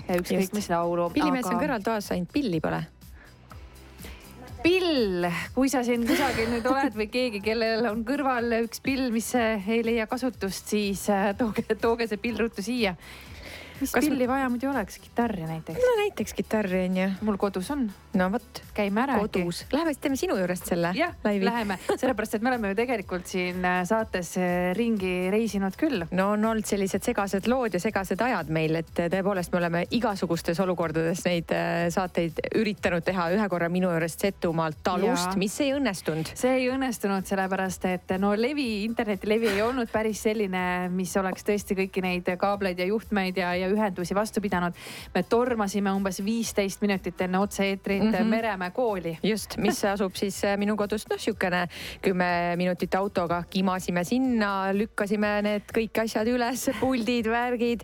ükskõik 0.09 0.57
mis 0.57 0.73
laulu. 0.73 1.11
pillimees 1.13 1.45
on 1.53 1.61
kõrvaltoas, 1.61 2.11
ainult 2.17 2.33
pilli 2.33 2.63
pole. 2.63 2.85
pill, 4.67 5.27
kui 5.55 5.69
sa 5.71 5.81
siin 5.85 6.03
kusagil 6.07 6.49
nüüd 6.51 6.65
oled 6.67 6.95
või 6.97 7.07
keegi, 7.11 7.39
kellel 7.45 7.87
on 7.87 8.03
kõrval 8.07 8.51
üks 8.63 8.81
pill, 8.83 9.07
mis 9.13 9.29
ei 9.37 9.79
leia 9.85 10.07
kasutust, 10.11 10.67
siis 10.73 11.05
äh, 11.13 11.31
tooge, 11.39 11.63
tooge 11.79 12.07
see 12.09 12.19
pill 12.21 12.39
ruttu 12.41 12.65
siia. 12.65 12.97
Mis 13.81 13.91
Kas 13.93 14.05
pilli 14.05 14.27
vaja 14.27 14.49
muidu 14.49 14.69
oleks, 14.71 14.99
kitarri 15.03 15.45
näiteks? 15.47 15.79
no 15.81 15.93
näiteks 16.01 16.33
kitarri 16.37 16.83
on 16.87 16.97
ju. 16.97 17.07
mul 17.21 17.37
kodus 17.37 17.71
on. 17.71 17.87
no 18.17 18.29
vot. 18.31 18.61
käime 18.73 19.03
ära 19.03 19.19
kodus. 19.19 19.65
Läheme 19.71 19.93
siis 19.93 20.01
teeme 20.03 20.19
sinu 20.19 20.37
juurest 20.39 20.69
selle 20.69 20.91
jah, 20.97 21.13
laivi. 21.23 21.45
läheme, 21.45 21.77
sellepärast 21.95 22.37
et 22.37 22.45
me 22.45 22.51
oleme 22.53 22.73
ju 22.73 22.79
tegelikult 22.81 23.27
siin 23.29 23.65
äh, 23.65 23.81
saates 23.87 24.33
äh, 24.41 24.71
ringi 24.77 25.29
reisinud 25.33 25.77
küll. 25.79 26.05
no 26.11 26.31
on 26.35 26.45
olnud 26.51 26.67
sellised 26.67 27.05
segased 27.05 27.47
lood 27.51 27.77
ja 27.77 27.81
segased 27.83 28.21
ajad 28.21 28.51
meil, 28.53 28.79
et 28.81 28.93
tõepoolest 28.97 29.53
me 29.53 29.61
oleme 29.61 29.83
igasugustes 29.97 30.59
olukordades 30.63 31.23
neid 31.27 31.53
äh, 31.55 31.87
saateid 31.93 32.41
üritanud 32.55 33.05
teha. 33.05 33.29
ühe 33.37 33.49
korra 33.49 33.69
minu 33.69 33.91
juurest 33.93 34.27
Setumaalt 34.27 34.81
talust 34.83 35.37
mis 35.37 35.53
ei 35.63 35.73
õnnestunud. 35.75 36.33
see 36.35 36.55
ei 36.61 36.69
õnnestunud, 36.73 37.27
sellepärast 37.29 37.85
et 37.89 38.15
no 38.21 38.33
levi, 38.35 38.83
internetilevi 38.87 39.51
ei 39.55 39.61
olnud 39.65 39.91
päris 39.91 40.23
selline, 40.27 40.63
mis 40.93 41.13
oleks 41.19 41.45
tõesti 41.47 41.77
kõiki 41.77 42.03
neid 42.03 42.29
kaableid 42.39 42.79
ja 42.81 42.87
juhtmeid 42.89 43.37
ja, 43.39 43.53
ja 43.57 43.66
ühendusi 43.71 44.15
vastu 44.15 44.41
pidanud. 44.41 44.73
me 45.15 45.23
tormasime 45.23 45.91
umbes 45.91 46.21
viisteist 46.25 46.81
minutit 46.81 47.21
enne 47.21 47.39
otse-eetrit 47.39 48.03
mm 48.03 48.07
Mhm. 48.07 48.15
-hmm. 48.15 48.29
Meremäe 48.29 48.71
kooli. 48.71 49.17
just, 49.23 49.57
mis 49.57 49.83
asub 49.85 50.15
siis 50.15 50.43
äh, 50.43 50.57
minu 50.57 50.75
kodust 50.75 51.09
noh, 51.09 51.17
sihukene 51.19 51.67
kümme 52.01 52.55
minutit 52.55 52.95
autoga, 52.95 53.43
kimasime 53.49 54.03
sinna, 54.03 54.71
lükkasime 54.73 55.41
need 55.41 55.63
kõik 55.73 56.01
asjad 56.03 56.27
üles, 56.27 56.69
puldid, 56.79 57.25
värgid, 57.27 57.83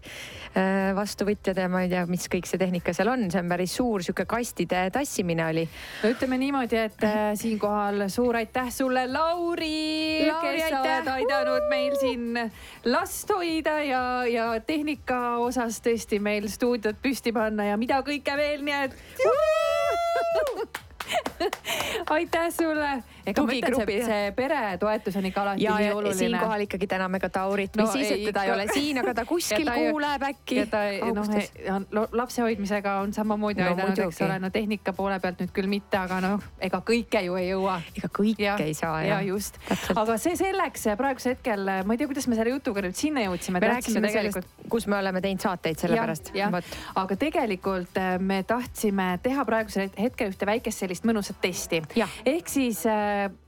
vastuvõtjad 0.96 1.58
ja 1.58 1.67
ma 1.69 1.82
ei 1.84 1.89
tea, 1.89 2.06
mis 2.10 2.28
kõik 2.32 2.48
see 2.50 2.60
tehnika 2.62 2.93
seal 2.93 3.10
on, 3.13 3.26
see 3.32 3.41
on 3.41 3.50
päris 3.50 3.76
suur 3.76 4.04
sihuke 4.04 4.26
kastide 4.30 4.89
tassimine 4.93 5.46
oli. 5.50 5.63
no 6.04 6.10
ütleme 6.13 6.38
niimoodi, 6.38 6.78
et 6.78 7.04
äh, 7.04 7.34
siinkohal 7.39 8.08
suur 8.10 8.36
aitäh 8.36 8.69
sulle, 8.74 9.06
Lauri, 9.08 10.28
Lauri, 10.28 10.58
kes 10.58 10.69
sa 10.69 10.82
oled 10.82 11.08
aidanud 11.15 11.69
meil 11.69 11.96
siin 12.00 12.52
last 12.86 13.30
hoida 13.34 13.80
ja, 13.84 14.04
ja 14.30 14.48
tehnika 14.65 15.38
osas 15.38 15.73
tõesti 15.82 16.20
meil 16.22 16.50
stuudiot 16.52 17.00
püsti 17.02 17.34
panna 17.34 17.72
ja 17.72 17.78
mida 17.80 18.02
kõike 18.06 18.38
veel, 18.38 18.64
nii 18.66 18.80
et. 18.86 20.83
aitäh 22.15 22.49
sulle. 22.54 22.91
ega 23.26 23.43
ma 23.45 23.56
ütlen, 23.56 23.76
see, 23.86 23.99
see 24.06 24.32
peretoetus 24.36 25.17
on 25.19 25.28
ikka 25.30 25.41
alati 25.45 25.63
ja, 25.63 25.76
nii 25.78 25.88
ja 25.88 25.95
oluline. 25.95 26.17
siinkohal 26.19 26.65
ikkagi 26.65 26.88
täname 26.91 27.19
ka 27.23 27.30
Taurit, 27.30 27.76
mis 27.76 27.86
No 27.86 27.91
siis, 27.91 28.12
et 28.12 28.26
teda 28.28 28.43
ei 28.43 28.52
ole 28.52 28.67
siin, 28.73 28.99
aga 28.99 29.13
ta 29.13 29.26
kuskil 29.26 29.63
Ja 29.67 29.71
ta 29.71 29.78
kuuleb 29.80 30.26
äkki 30.30 30.60
ja 30.60 30.65
ta 30.71 30.84
noh 31.13 32.10
lapse 32.12 32.41
hoidmisega 32.41 32.97
on 33.04 33.13
samamoodi 33.13 33.62
No 33.63 33.69
aidanud, 33.71 33.99
eks 34.08 34.21
ole, 34.26 34.39
no 34.43 34.49
tehnika 34.54 34.93
poole 34.97 35.19
pealt 35.23 35.43
nüüd 35.43 35.54
küll 35.56 35.69
mitte, 35.71 35.97
aga 35.99 36.19
noh, 36.23 36.43
ega 36.63 36.82
kõike 36.86 37.23
ju 37.28 37.38
ei 37.39 37.49
jõua. 37.49 37.80
ega 37.95 38.10
kõike 38.19 38.56
ei 38.63 38.76
saa 38.78 39.02
ja 39.04 39.15
jah. 39.15 39.26
just, 39.28 39.60
aga 39.95 40.17
see 40.21 40.36
selleks, 40.39 40.88
praegusel 40.99 41.38
hetkel 41.38 41.65
ma 41.86 41.95
ei 41.95 42.02
tea, 42.02 42.10
kuidas 42.12 42.28
me 42.28 42.38
selle 42.39 42.54
jutuga 42.56 42.84
nüüd 42.86 42.97
sinna 42.97 43.26
jõudsime. 43.28 43.62
me 43.63 43.71
rääkisime 43.76 44.12
sellest, 44.13 44.52
kus 44.69 44.88
me 44.91 44.97
oleme 44.99 45.21
teinud 45.23 45.43
saateid 45.43 45.80
sellepärast. 45.82 46.34
jah, 46.38 46.54
aga 46.99 47.17
tegelikult 47.19 47.97
äh, 47.99 48.17
me 48.19 48.41
tahtsime 48.47 49.17
teha 49.23 49.45
praegusel 49.47 49.91
hetkel 49.99 50.34
ühte 50.34 50.47
väikest 50.49 50.84
sellist 50.84 51.03
mõnusat 51.08 51.39
testi. 51.42 51.82
ehk 52.26 52.50
siis, 52.50 52.84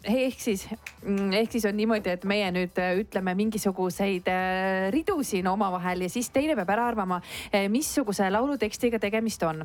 ehk 0.03 0.39
siis, 0.39 0.67
ehk 1.05 1.51
siis 1.51 1.65
on 1.65 1.77
niimoodi, 1.77 2.15
et 2.15 2.25
meie 2.25 2.51
nüüd 2.55 2.79
äh, 2.81 2.93
ütleme 3.01 3.35
mingisuguseid 3.35 4.29
äh, 4.31 4.89
ridu 4.93 5.17
siin 5.23 5.47
omavahel 5.47 6.05
ja 6.05 6.09
siis 6.09 6.29
teine 6.29 6.55
peab 6.55 6.69
ära 6.75 6.87
arvama, 6.91 7.21
missuguse 7.69 8.29
laulutekstiga 8.31 8.99
tegemist 8.99 9.43
on. 9.43 9.63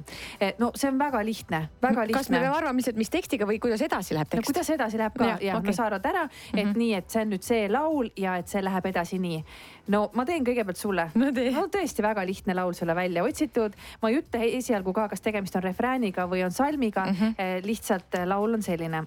no 0.59 0.70
see 0.74 0.90
on 0.90 0.98
väga 0.98 1.24
lihtne, 1.24 1.62
väga 1.83 2.07
lihtne. 2.07 2.18
kas 2.18 2.31
me 2.31 2.40
peame 2.40 2.57
arvama 2.57 2.81
lihtsalt, 2.81 2.98
mis 3.00 3.11
tekstiga 3.11 3.48
või 3.48 3.61
kuidas 3.62 3.83
edasi 3.85 4.14
läheb 4.14 4.31
no 4.31 4.37
tekst? 4.37 4.53
kuidas 4.53 4.70
edasi 4.76 5.00
läheb 5.00 5.16
ka 5.18 5.33
ja, 5.33 5.37
ja 5.50 5.59
okei. 5.59 5.72
no 5.72 5.76
sa 5.76 5.87
arvad 5.88 6.07
ära, 6.07 6.24
et 6.55 6.64
mm 6.64 6.70
-hmm. 6.70 6.79
nii, 6.79 6.94
et 6.94 7.11
see 7.11 7.22
on 7.22 7.33
nüüd 7.35 7.46
see 7.46 7.68
laul 7.68 8.11
ja 8.16 8.37
et 8.37 8.48
see 8.48 8.64
läheb 8.64 8.87
edasi 8.87 9.18
nii. 9.18 9.44
No 9.90 10.07
ma 10.16 10.24
teen 10.29 10.44
kõigepealt 10.46 10.81
sulle. 10.81 11.09
no 11.18 11.31
no 11.31 11.66
tõesti 11.72 12.05
väga 12.05 12.24
lihtne 12.26 12.57
laul 12.57 12.74
sulle 12.76 12.94
välja 12.96 13.24
otsitud. 13.26 13.76
ma 14.03 14.11
ei 14.11 14.20
ütle 14.20 14.42
esialgu 14.59 14.94
ka, 14.96 15.09
kas 15.12 15.24
tegemist 15.24 15.57
on 15.59 15.66
refrääniga 15.66 16.26
või 16.31 16.44
on 16.46 16.55
salmiga 16.55 17.07
mm. 17.07 17.20
-hmm. 17.20 17.66
lihtsalt 17.66 18.18
eh, 18.18 18.26
laul 18.26 18.59
on 18.59 18.62
selline. 18.62 19.05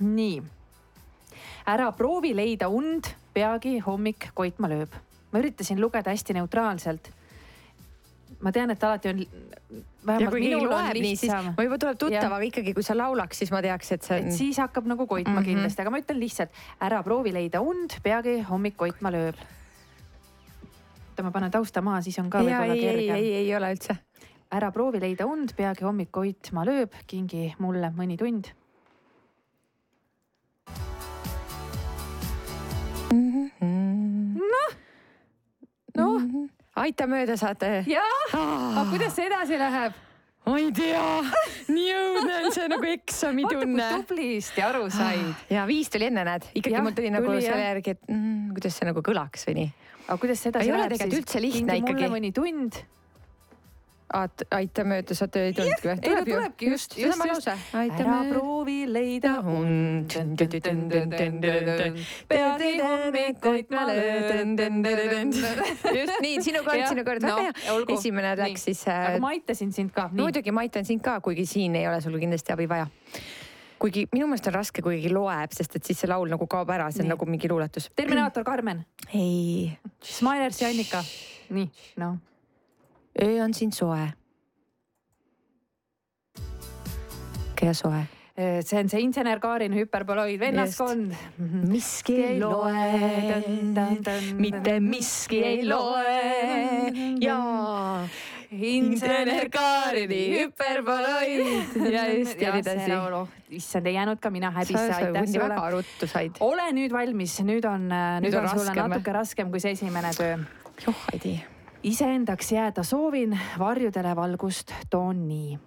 nii. 0.00 0.42
ära 1.66 1.90
proovi 1.92 2.34
leida 2.34 2.68
und, 2.68 3.12
peagi 3.34 3.78
hommik 3.78 4.30
koitma 4.34 4.70
lööb. 4.72 4.94
ma 5.32 5.42
üritasin 5.42 5.80
lugeda 5.80 6.10
hästi 6.10 6.34
neutraalselt. 6.40 7.10
ma 8.40 8.52
tean, 8.52 8.70
et 8.70 8.84
alati 8.84 9.08
on. 9.08 9.26
loeb 10.66 10.94
nii, 10.94 11.16
siis 11.16 11.22
lihtsam. 11.22 11.52
ma 11.56 11.62
juba 11.62 11.78
tuleb 11.78 11.98
tuttav, 11.98 12.32
aga 12.32 12.44
ikkagi, 12.50 12.74
kui 12.74 12.82
sa 12.82 12.96
laulaks, 12.96 13.38
siis 13.38 13.50
ma 13.50 13.62
teaks, 13.62 13.92
et 13.92 14.02
see 14.02 14.22
on. 14.22 14.32
siis 14.32 14.58
hakkab 14.58 14.86
nagu 14.86 15.06
koitma 15.06 15.32
mm. 15.32 15.38
-hmm. 15.38 15.44
kindlasti, 15.44 15.82
aga 15.82 15.90
ma 15.90 16.02
ütlen 16.02 16.20
lihtsalt 16.20 16.50
ära 16.80 17.02
proovi 17.02 17.32
leida 17.32 17.60
und, 17.60 18.00
peagi 18.02 18.40
hommik 18.50 18.76
koitma 18.76 19.10
lööb. 19.14 19.46
oota, 21.16 21.24
ma 21.24 21.32
panen 21.32 21.50
tausta 21.50 21.80
maha, 21.80 22.02
siis 22.04 22.18
on 22.20 22.28
ka 22.28 22.42
ja 22.44 22.60
võib-olla 22.60 22.74
ei, 22.74 22.82
ei, 22.84 22.92
kergem. 22.92 23.16
ei, 23.16 23.32
ei 23.40 23.54
ole 23.56 23.72
üldse. 23.72 23.96
ära 24.52 24.68
proovi 24.72 25.00
leida 25.00 25.26
und, 25.26 25.54
peagi 25.56 25.84
hommik 25.84 26.10
koitma 26.12 26.64
lööb, 26.68 26.92
kingi 27.08 27.54
mulle 27.58 27.88
mõni 27.96 28.18
tund. 28.20 28.52
noh, 34.52 34.76
noh. 35.96 36.26
aita 36.76 37.08
mööda 37.08 37.38
saate. 37.40 37.78
jah, 37.88 38.36
aga 38.36 38.84
kuidas 38.92 39.16
see 39.16 39.30
edasi 39.30 39.56
läheb? 39.56 39.96
ma 40.46 40.60
ei 40.60 40.68
tea, 40.70 41.00
nii 41.72 41.96
õudne 41.96 42.36
on 42.42 42.52
see 42.54 42.68
nagu 42.70 42.92
eksamitunne. 42.92 43.72
vaata, 43.80 44.04
kui 44.04 44.20
tublisti 44.20 44.68
aru 44.68 44.84
said. 44.92 45.48
ja 45.48 45.64
viis 45.66 45.88
tuli 45.88 46.12
enne, 46.12 46.28
näed, 46.28 46.52
ikkagi 46.52 46.76
Jah, 46.76 46.84
mul 46.84 46.94
tuli 47.00 47.10
nagu 47.14 47.32
tuli, 47.32 47.40
jah. 47.40 47.56
selle 47.56 47.72
järgi, 47.72 47.96
et 47.96 48.08
mm, 48.12 48.52
kuidas 48.52 48.76
see 48.76 48.92
nagu 48.92 49.02
kõlaks 49.08 49.48
või 49.48 49.62
nii. 49.62 49.74
Aga 50.06 50.18
kuidas 50.22 50.42
see 50.42 50.52
edasi 50.52 50.68
ei 50.68 50.74
ole 50.74 50.84
läheb 50.84 50.92
tegelikult 50.94 51.24
üldse 51.24 51.42
lihtne 51.42 51.80
ikkagi. 51.82 52.10
mõni 52.12 52.30
tund. 52.34 52.78
aita 54.54 54.84
mööda 54.86 55.16
saate 55.18 55.40
ei 55.48 55.54
tulnudki 55.56 55.88
või? 55.90 55.96
ei 55.98 56.12
no 56.14 56.20
tulebki 56.28 56.68
just, 56.70 56.94
just, 57.00 57.24
just 57.26 57.48
ära 57.50 58.18
proovi 58.30 58.76
leida 58.86 59.32
und. 59.42 60.14
peagi 62.30 62.70
hommik 62.84 63.40
koitma 63.42 63.86
lööb. 63.90 64.60
just 65.98 66.22
nii, 66.22 66.36
sinu 66.46 66.62
kord, 66.68 66.84
sinu 66.92 67.06
kord, 67.08 67.26
väga 67.26 67.48
hea. 67.48 67.80
esimene 67.96 68.36
läks 68.44 68.68
siis. 68.70 68.84
aga 68.94 69.18
ma 69.24 69.34
aitasin 69.34 69.74
sind 69.74 69.94
ka. 69.96 70.06
muidugi 70.14 70.54
ma 70.54 70.62
aitan 70.68 70.86
sind 70.86 71.02
ka, 71.02 71.18
kuigi 71.24 71.48
siin 71.56 71.74
ei 71.82 71.90
ole 71.90 71.98
sul 72.04 72.14
kindlasti 72.22 72.54
abi 72.54 72.70
vaja 72.70 72.86
kuigi 73.78 74.06
minu 74.14 74.28
meelest 74.30 74.48
on 74.50 74.56
raske, 74.56 74.82
kui 74.84 74.96
keegi 74.98 75.12
loeb, 75.12 75.54
sest 75.56 75.78
et 75.78 75.88
siis 75.88 76.00
see 76.02 76.10
laul 76.10 76.30
nagu 76.32 76.48
kaob 76.50 76.70
ära, 76.74 76.88
see 76.90 77.04
on 77.04 77.10
Nii. 77.10 77.14
nagu 77.14 77.28
mingi 77.28 77.50
luuletus. 77.52 77.90
Terminaator 77.96 78.44
Karmen. 78.46 78.84
ei. 79.12 79.72
Smilers 80.02 80.60
ja 80.62 80.68
Annika. 80.72 81.02
nii, 81.50 81.70
noh. 82.02 82.16
öö 83.22 83.42
on 83.44 83.54
siin 83.54 83.72
soe. 83.72 84.12
ja 87.62 87.74
soe. 87.74 88.06
see 88.36 88.78
on 88.78 88.88
see 88.92 89.00
insener 89.00 89.40
Kaarin 89.40 89.72
hüperboloid 89.72 90.40
vennaskond. 90.40 91.12
miski 91.68 92.18
ei 92.24 92.40
loe, 92.40 93.42
mitte 94.36 94.80
miski 94.80 95.42
ei 95.44 95.64
loe 95.68 96.92
ja 97.20 97.38
insenerkaardi 98.50 100.20
hüperboloid. 100.32 101.46
Ja 101.96 102.06
just, 102.12 102.40
ja 102.40 102.52
nii 102.54 102.62
edasi. 102.62 102.92
oh, 103.14 103.28
issand, 103.50 103.86
ei 103.86 103.94
jäänud 103.94 104.20
ka 104.20 104.30
mina 104.30 104.50
häbisse, 104.50 104.94
aitäh 104.94 105.26
sulle. 105.26 105.48
väga 105.48 105.70
ruttu 105.70 106.06
said. 106.10 106.38
ole 106.40 106.66
nüüd 106.76 106.92
valmis, 106.92 107.38
nüüd 107.46 107.66
on, 107.68 107.88
nüüd 107.90 108.26
Nüüd 108.26 108.38
on 108.38 108.48
on 108.48 108.58
sulle 108.58 108.74
natuke 108.76 109.14
raskem 109.14 109.50
kui 109.50 109.62
see 109.62 109.74
esimene 109.76 110.12
töö. 110.16 110.38
joh, 110.86 111.04
ei 111.12 111.22
tea. 111.22 111.42
iseendaks 111.82 112.52
jääda 112.52 112.84
soovin, 112.86 113.38
varjudele 113.58 114.16
valgust 114.16 114.74
toon 114.90 115.26
nii. 115.28 115.58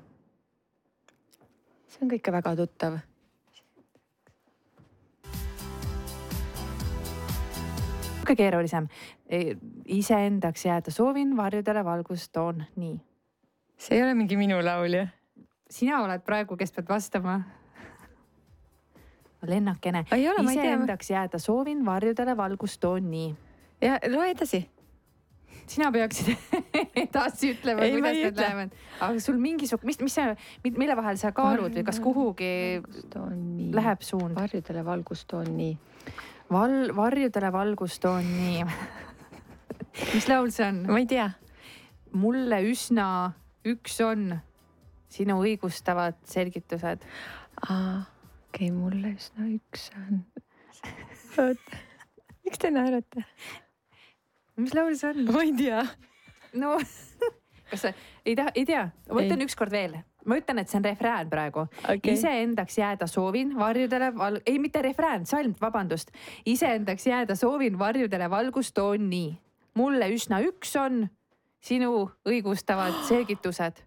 see 1.87 2.03
on 2.03 2.09
ka 2.09 2.19
ikka 2.19 2.35
väga 2.39 2.55
tuttav. 2.63 2.99
Natuke 8.29 8.35
keerulisem. 8.35 8.87
iseendaks 9.85 10.65
jääda 10.65 10.91
soovin, 10.91 11.35
varjudele 11.37 11.83
valgust 11.85 12.31
toon 12.31 12.63
nii. 12.75 12.99
see 13.77 13.97
ei 13.97 14.03
ole 14.03 14.13
mingi 14.13 14.37
minu 14.37 14.59
laul 14.61 14.93
ju. 14.93 15.07
sina 15.69 16.01
oled 16.03 16.21
praegu, 16.21 16.57
kes 16.57 16.71
pead 16.71 16.87
vastama. 16.89 17.41
lennakene. 19.41 20.05
Iseendaks 20.11 21.09
jääda 21.09 21.39
soovin, 21.39 21.85
varjudele 21.85 22.37
valgust 22.37 22.79
toon 22.79 23.09
nii. 23.11 23.35
ja 23.81 23.99
loe 24.09 24.29
edasi. 24.29 24.69
sina 25.67 25.91
peaksid 25.91 26.35
edasi 27.05 27.53
ütlema, 27.53 27.81
kuidas 27.81 28.13
need 28.13 28.37
lähevad. 28.37 28.75
aga 28.99 29.19
sul 29.19 29.37
mingisugune, 29.37 29.87
mis, 29.89 30.01
mis 30.01 30.13
see, 30.13 30.35
mille 30.77 30.95
vahel 30.95 31.17
sa 31.17 31.31
kaalud 31.31 31.73
või 31.73 31.85
kas 31.85 31.99
kuhugi 31.99 32.81
läheb 33.73 34.01
suund? 34.01 34.35
varjudele 34.37 34.85
valgust 34.85 35.27
toon 35.27 35.55
nii. 35.57 35.77
Val-, 36.49 36.93
varjudele 36.95 37.51
valgust 37.53 38.01
toon 38.01 38.25
nii. 38.25 38.63
mis 40.13 40.27
laul 40.29 40.49
see 40.53 40.65
on? 40.65 40.81
ma 40.89 40.97
ei 41.01 41.07
tea. 41.09 41.27
mulle 42.17 42.61
üsna 42.65 43.05
üks 43.69 43.99
on 44.05 44.31
sinu 45.13 45.39
õigustavad 45.43 46.17
selgitused. 46.29 47.05
okei 47.61 48.01
okay,, 48.49 48.71
mulle 48.73 49.13
üsna 49.17 49.49
üks 49.53 49.89
on. 49.99 50.23
oota, 51.37 51.81
miks 52.45 52.61
te 52.61 52.73
naerate? 52.73 53.25
mis 54.57 54.73
laul 54.77 54.97
see 54.97 55.13
on? 55.13 55.25
ma 55.29 55.45
ei 55.45 55.53
tea. 55.57 55.83
no 56.57 56.77
kas 57.69 57.85
sa 57.85 57.93
ei 58.25 58.37
taha, 58.39 58.55
ei 58.55 58.65
tea, 58.65 58.87
ma 59.09 59.25
ütlen 59.25 59.45
ükskord 59.45 59.73
veel 59.73 59.99
ma 60.29 60.37
ütlen, 60.39 60.61
et 60.61 60.69
see 60.71 60.79
on 60.79 60.85
refrään 60.85 61.29
praegu 61.29 61.65
Okei. 61.65 62.13
iseendaks 62.13 62.77
jääda 62.77 63.07
soovin, 63.09 63.55
varjudele 63.57 64.11
val-, 64.15 64.41
ei 64.45 64.59
mitte 64.59 64.81
refrään, 64.85 65.25
salm, 65.25 65.55
vabandust. 65.61 66.11
iseendaks 66.45 67.07
jääda 67.07 67.35
soovin, 67.35 67.79
varjudele 67.79 68.29
valgust 68.29 68.73
toon 68.77 69.09
nii. 69.09 69.37
mulle 69.79 70.09
üsna 70.13 70.41
üks 70.45 70.75
on 70.79 71.07
sinu 71.63 72.09
õigustavad 72.27 73.03
selgitused. 73.09 73.83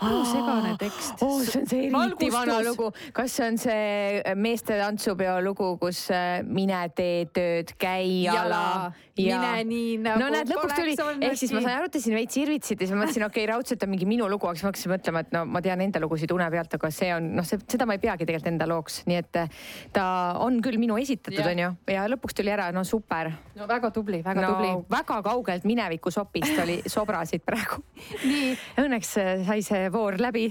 no 0.00 0.22
segane 0.24 0.74
tekst 0.80 1.20
oh,. 1.24 1.40
see 1.44 1.60
on 1.60 1.66
see 1.68 1.88
eriti 1.90 2.30
vana 2.32 2.58
lugu. 2.64 2.90
kas 3.12 3.36
see 3.36 3.48
on 3.48 3.58
see 3.60 4.34
meeste 4.34 4.78
tantsupeo 4.80 5.38
lugu, 5.44 5.74
kus 5.80 6.06
äh, 6.10 6.40
mine 6.42 6.80
tee 6.96 7.26
tööd, 7.32 7.74
käi 7.78 8.24
jala, 8.24 8.42
Jala, 8.42 8.92
mine 9.18 9.64
nii, 9.68 9.96
nagu 10.02 10.20
no 10.22 10.28
näed, 10.32 10.48
lõpuks 10.48 10.74
tuli 10.76 10.94
ehk 10.96 11.38
siis 11.38 11.52
ma 11.52 11.60
sain 11.60 11.74
aru, 11.76 11.88
et 11.88 11.94
te 11.96 12.00
siin 12.02 12.16
veits 12.16 12.38
irvitsite, 12.40 12.86
siis 12.86 12.94
ma 12.94 13.02
mõtlesin, 13.02 13.24
okei 13.26 13.44
okay,, 13.44 13.50
raudselt 13.50 13.84
on 13.84 13.92
mingi 13.92 14.08
minu 14.08 14.28
lugu, 14.30 14.48
aga 14.48 14.56
siis 14.56 14.64
ma 14.64 14.70
hakkasin 14.70 14.92
mõtlema, 14.94 15.22
et 15.24 15.34
no 15.36 15.42
ma 15.48 15.62
tean 15.64 15.82
enda 15.84 16.00
lugusid 16.02 16.32
une 16.34 16.48
pealt, 16.54 16.76
aga 16.78 16.90
see 16.94 17.10
on 17.14 17.28
noh, 17.36 17.46
see, 17.46 17.60
seda 17.74 17.88
ma 17.88 17.96
ei 17.98 18.02
peagi 18.02 18.26
tegelikult 18.28 18.50
enda 18.52 18.68
looks, 18.70 19.02
nii 19.10 19.18
et 19.20 19.40
äh, 19.42 19.58
ta 19.92 20.06
on 20.42 20.60
küll 20.64 20.80
minu 20.80 20.96
esitatud, 21.00 21.42
onju, 21.52 21.68
ja 21.92 22.06
lõpuks 22.12 22.38
tuli 22.38 22.54
ära, 22.54 22.70
no 22.74 22.84
super. 22.88 23.32
no 23.58 23.68
väga 23.70 23.92
tubli, 23.94 24.22
väga 24.24 24.46
no 24.46 24.54
tubli. 24.54 24.72
väga 24.92 25.20
kaugelt 25.28 25.68
mineviku 25.68 26.12
sopist 26.14 26.64
oli 26.64 26.80
sobrasid 26.94 27.44
praegu. 27.46 27.82
nii. 28.24 28.56
Õnneks 28.82 29.14
äh, 29.20 29.44
sai 29.48 29.60
see 29.66 29.92
voor 29.92 30.16
läbi, 30.22 30.48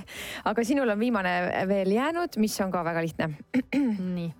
aga 0.51 0.67
sinul 0.67 0.93
on 0.93 1.01
viimane 1.01 1.65
veel 1.69 1.97
jäänud, 1.97 2.37
mis 2.41 2.61
on 2.61 2.73
ka 2.73 2.85
väga 2.85 3.05
lihtne. 3.07 3.33
nii. 3.73 4.31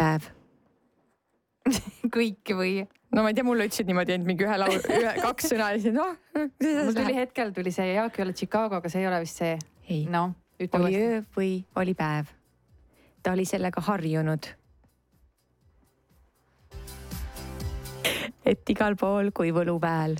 Päev. 0.00 0.30
kõik 2.16 2.54
või? 2.56 2.74
no 3.14 3.24
ma 3.24 3.32
ei 3.32 3.36
tea, 3.36 3.46
mulle 3.46 3.66
ütlesid 3.68 3.90
niimoodi 3.90 4.14
ainult 4.14 4.30
mingi 4.30 4.46
ühe 4.46 4.58
laulu, 4.62 4.80
ühe, 4.96 5.14
kaks 5.20 5.50
sõna 5.52 5.72
ja 5.74 5.82
siis 5.82 5.96
noh. 5.96 6.14
mul 6.36 6.94
tuli 6.96 7.16
hetkel 7.16 7.52
tuli 7.56 7.74
see 7.74 7.92
Jaak 7.92 8.18
ei 8.18 8.26
ole 8.26 8.36
Chicago, 8.36 8.80
aga 8.80 8.92
see 8.92 9.02
ei 9.02 9.10
ole 9.10 9.20
vist 9.24 9.42
see. 9.42 9.58
ei. 9.88 10.06
ütle 10.06 10.80
oli 10.80 10.94
uuesti. 10.94 11.02
öö 11.02 11.20
või 11.36 11.52
oli 11.82 11.94
päev. 11.98 12.32
ta 13.22 13.36
oli 13.36 13.44
sellega 13.48 13.84
harjunud. 13.90 14.50
et 18.50 18.72
igal 18.72 18.96
pool 18.98 19.30
kui 19.36 19.52
võluväel 19.54 20.16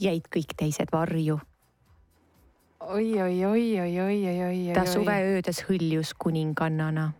jäid 0.00 0.28
kõik 0.32 0.54
teised 0.58 0.90
varju. 0.92 1.38
oi, 2.80 3.08
oi, 3.22 3.44
oi, 3.44 3.80
oi, 3.80 4.00
oi, 4.00 4.00
oi, 4.00 4.40
oi, 4.44 4.62
oi. 4.68 4.74
ta 4.74 4.86
suveöödes 4.90 5.64
hõljus 5.68 6.14
kuningannana. 6.18 7.12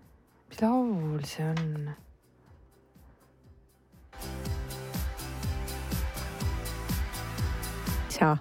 Mis 0.55 0.63
laul 0.63 1.25
see 1.25 1.45
on? 1.45 1.91
sa. 8.09 8.37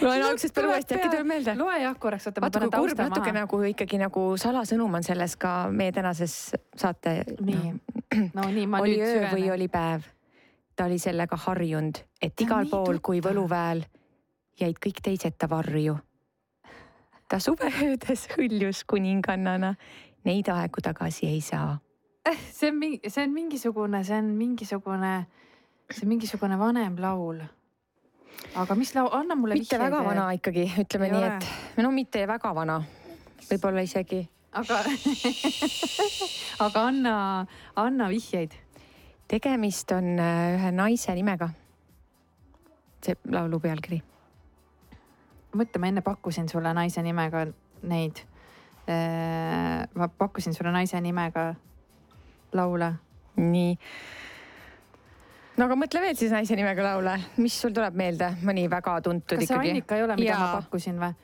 loen 0.00 0.22
algusest 0.22 0.54
peale 0.54 0.68
uuesti, 0.68 0.94
äkki 0.94 1.08
tuleb 1.08 1.26
meelde. 1.26 1.54
loe 1.56 1.78
jah 1.80 1.96
korraks, 1.98 2.26
oota 2.28 2.40
ma 2.44 2.50
panen 2.52 2.70
tausta 2.70 3.06
natuke 3.08 3.32
maha. 3.32 3.38
nagu 3.38 3.62
ikkagi 3.70 4.00
nagu 4.02 4.26
salasõnum 4.36 5.00
on 5.00 5.06
selles 5.06 5.36
ka 5.40 5.70
meie 5.72 5.92
tänases 5.92 6.52
saate. 6.76 7.24
nii, 7.40 7.72
no 8.36 8.48
nii, 8.52 8.66
ma 8.68 8.84
oli 8.84 8.98
nüüd 9.00 9.08
öö 9.08 9.24
või 9.32 9.46
süvenen. 9.46 9.56
oli 9.56 9.68
päev. 9.72 10.08
ta 10.76 10.90
oli 10.90 11.00
sellega 11.00 11.36
harjunud, 11.48 12.04
et 12.20 12.44
igal 12.44 12.68
nii 12.68 12.76
pool 12.76 13.00
kui 13.00 13.24
võluväel 13.24 13.86
jäid 14.60 14.76
kõik 14.84 15.00
teised 15.00 15.40
ta 15.40 15.48
varju. 15.48 15.96
Ta 17.32 17.40
suveöödes 17.40 18.26
hõljus 18.34 18.82
kuningannana, 18.88 19.72
neid 20.28 20.50
aegu 20.52 20.84
tagasi 20.84 21.30
ei 21.30 21.40
saa. 21.40 21.78
see 22.52 22.68
on 22.68 22.78
mingi, 22.78 23.00
see 23.08 23.24
on 23.24 23.32
mingisugune, 23.32 24.04
see 24.04 24.18
on 24.20 24.28
mingisugune, 24.36 25.14
see 25.90 26.04
on 26.04 26.12
mingisugune 26.12 26.58
vanem 26.60 27.00
laul. 27.00 27.40
aga 28.54 28.76
mis 28.76 28.92
laul, 28.94 29.08
anna 29.16 29.34
mulle 29.38 29.56
mitte 29.58 29.78
väga 29.80 30.04
vana 30.04 30.28
ikkagi, 30.36 30.68
ütleme 30.84 31.08
Ei 31.08 31.16
nii, 31.16 31.32
et 31.32 31.82
no 31.82 31.90
mitte 31.94 32.26
väga 32.28 32.54
vana, 32.54 32.82
võib-olla 33.48 33.84
isegi 33.88 34.22
aga, 34.52 34.82
aga 36.66 36.86
anna, 36.90 37.16
anna 37.76 38.08
vihjeid. 38.12 38.54
tegemist 39.28 39.92
on 39.96 40.18
äh, 40.20 40.58
ühe 40.58 40.72
naise 40.76 41.14
nimega. 41.16 41.48
see 43.02 43.16
laulu 43.30 43.60
pealkiri. 43.60 44.02
mõtle, 45.56 45.80
ma 45.80 45.90
enne 45.92 46.02
pakkusin 46.04 46.48
sulle 46.50 46.72
naise 46.76 47.02
nimega 47.02 47.46
neid. 47.88 48.24
ma 49.94 50.08
pakkusin 50.18 50.54
sulle 50.54 50.72
naise 50.74 51.00
nimega 51.00 51.52
laule. 52.52 52.92
nii. 53.36 53.76
no 55.56 55.66
aga 55.66 55.76
mõtle 55.78 56.02
veel 56.04 56.16
siis 56.18 56.32
naise 56.34 56.56
nimega 56.58 56.84
laule, 56.84 57.18
mis 57.40 57.58
sul 57.60 57.74
tuleb 57.74 57.96
meelde, 57.98 58.32
mõni 58.44 58.68
väga 58.70 59.00
tuntud 59.04 59.38
kas 59.38 59.46
see 59.48 59.54
ikkagi? 59.56 59.76
Annika 59.76 59.98
ei 59.98 60.06
ole, 60.06 60.16
mida 60.20 60.32
Jaa. 60.34 60.40
ma 60.40 60.56
pakkusin 60.60 60.98
või? 61.02 61.14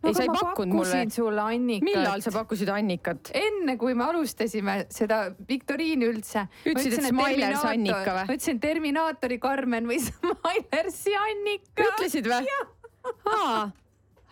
Ei, 0.00 0.14
sa 0.16 0.24
ei 0.24 0.30
pakkunud 0.32 0.72
mulle. 0.72 0.88
pakkusin 0.88 1.10
sulle 1.12 1.42
Annikat. 1.44 1.84
millal 1.84 2.22
sa 2.24 2.32
pakkusid 2.32 2.72
Annikat? 2.72 3.30
enne 3.36 3.76
kui 3.80 3.94
me 3.94 4.04
alustasime 4.08 4.76
seda 4.88 5.20
viktoriini 5.48 6.08
üldse. 6.08 6.46
Ütlesid, 6.64 6.96
et 6.96 7.08
Smilers 7.12 7.64
Annika 7.68 8.14
või? 8.16 8.26
ma 8.32 8.36
ütlesin 8.38 8.60
Terminaatori 8.60 9.38
Karmen 9.38 9.88
või 9.90 10.00
Smilersi 10.06 11.16
Annika. 11.20 11.88
ütlesid 11.90 12.32
või? 12.32 12.48
aa, 13.30 13.70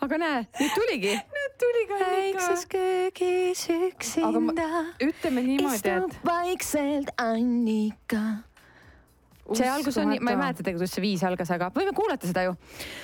aga 0.05 0.19
näe, 0.21 0.43
nüüd 0.59 0.75
tuligi. 0.77 1.15
nüüd 1.37 1.57
tuli 1.63 1.87
ka 1.91 2.01
väikses 2.03 2.67
köögis 2.73 3.65
üksinda 3.75 4.69
ütleme 5.05 5.45
niimoodi, 5.47 5.81
istub 5.81 6.13
et 6.13 6.21
vaikselt 6.29 7.11
Annika. 7.23 8.23
see 9.53 9.69
algus 9.71 9.97
on, 9.99 10.13
ma 10.21 10.35
ei 10.35 10.41
mäleta 10.41 10.63
tegelikult, 10.63 10.85
kuidas 10.85 10.95
see 10.99 11.05
viis 11.05 11.25
algas, 11.25 11.51
aga 11.55 11.71
võime 11.75 11.95
kuulata 11.97 12.31
seda 12.31 12.47
ju. 12.49 12.55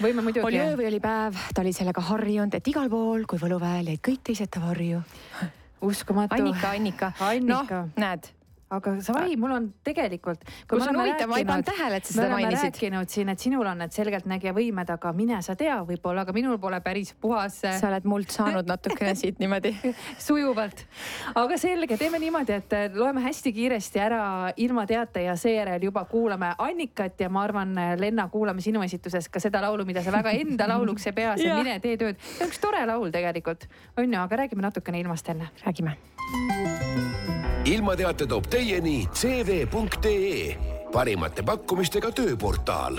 võime 0.04 0.24
muidugi. 0.26 0.46
oli 0.46 0.62
öö 0.62 0.78
või 0.80 0.88
oli 0.92 1.02
päev, 1.04 1.40
ta 1.54 1.64
oli 1.64 1.74
sellega 1.76 2.04
harjunud, 2.12 2.54
et 2.60 2.72
igal 2.72 2.92
pool, 2.92 3.26
kui 3.30 3.40
võluväel 3.42 3.94
jäid 3.94 4.04
kõik 4.04 4.24
teised 4.30 4.52
ta 4.52 4.62
varju. 4.64 5.02
uskumatu. 5.84 6.36
Annika, 6.38 6.72
Annika. 6.76 7.12
Annika. 7.20 7.84
noh, 7.84 7.92
näed, 8.00 8.30
aga 8.70 8.94
sai, 9.04 9.36
mul 9.40 9.52
on 9.52 9.66
tegelikult. 9.84 10.44
See 10.44 10.88
on 10.88 10.98
huvitav, 10.98 11.28
ma 11.30 11.38
ei 11.40 11.46
pannud 11.48 11.68
tähele, 11.68 11.98
et 12.00 12.08
sa 12.08 12.16
seda 12.16 12.28
mainisid. 12.32 12.72
rääkinud 12.72 13.12
siin, 13.12 13.28
et 13.32 13.42
sinul 13.42 13.66
on 13.68 13.82
need 13.84 13.94
selgeltnägija 13.94 14.54
võimed, 14.56 14.90
aga 14.94 15.12
mine 15.16 15.40
sa 15.44 15.56
tea, 15.58 15.76
võib-olla, 15.86 16.24
aga 16.24 16.34
minul 16.36 16.58
pole 16.62 16.80
päris 16.84 17.14
puhas 17.20 17.60
äh, 17.64 17.76
sa 17.80 17.90
oled 17.90 18.08
muld 18.08 18.32
saanud 18.34 18.68
natukene 18.68 19.14
siit 19.20 19.38
niimoodi. 19.42 19.74
sujuvalt. 20.18 20.84
aga 21.34 21.58
selge, 21.60 21.98
teeme 22.00 22.18
niimoodi, 22.22 22.56
et 22.56 22.76
äh, 22.76 22.86
loeme 22.94 23.22
hästi 23.24 23.52
kiiresti 23.54 24.02
ära 24.02 24.24
ilma 24.56 24.86
teate 24.90 25.26
ja 25.28 25.36
seejärel 25.38 25.88
juba 25.90 26.04
kuulame 26.10 26.54
Annikat 26.58 27.20
ja 27.20 27.28
ma 27.28 27.44
arvan, 27.44 27.74
Lenna, 28.00 28.28
kuulame 28.32 28.64
sinu 28.64 28.82
esituses 28.82 29.28
ka 29.28 29.42
seda 29.42 29.62
laulu, 29.64 29.86
mida 29.88 30.02
sa 30.04 30.12
väga 30.14 30.34
enda 30.38 30.68
lauluks 30.70 31.06
ei 31.10 31.16
pea, 31.16 31.36
see. 31.40 31.52
Mine 31.54 31.78
tee 31.84 31.98
tööd. 32.00 32.20
see 32.34 32.46
on 32.46 32.52
üks 32.52 32.60
tore 32.62 32.82
laul 32.88 33.12
tegelikult, 33.14 33.68
on 33.98 34.08
ju, 34.08 34.20
aga 34.20 34.42
räägime 34.44 34.64
natukene 34.64 35.00
ilmast 35.04 35.28
enne. 35.28 35.50
räägime. 35.64 35.96
ilmateate 37.64 38.26
toob 38.28 38.46
teieni 38.64 39.04
cv.ee 39.12 40.56
parimate 40.92 41.42
pakkumistega 41.44 42.08
tööportaal 42.16 42.96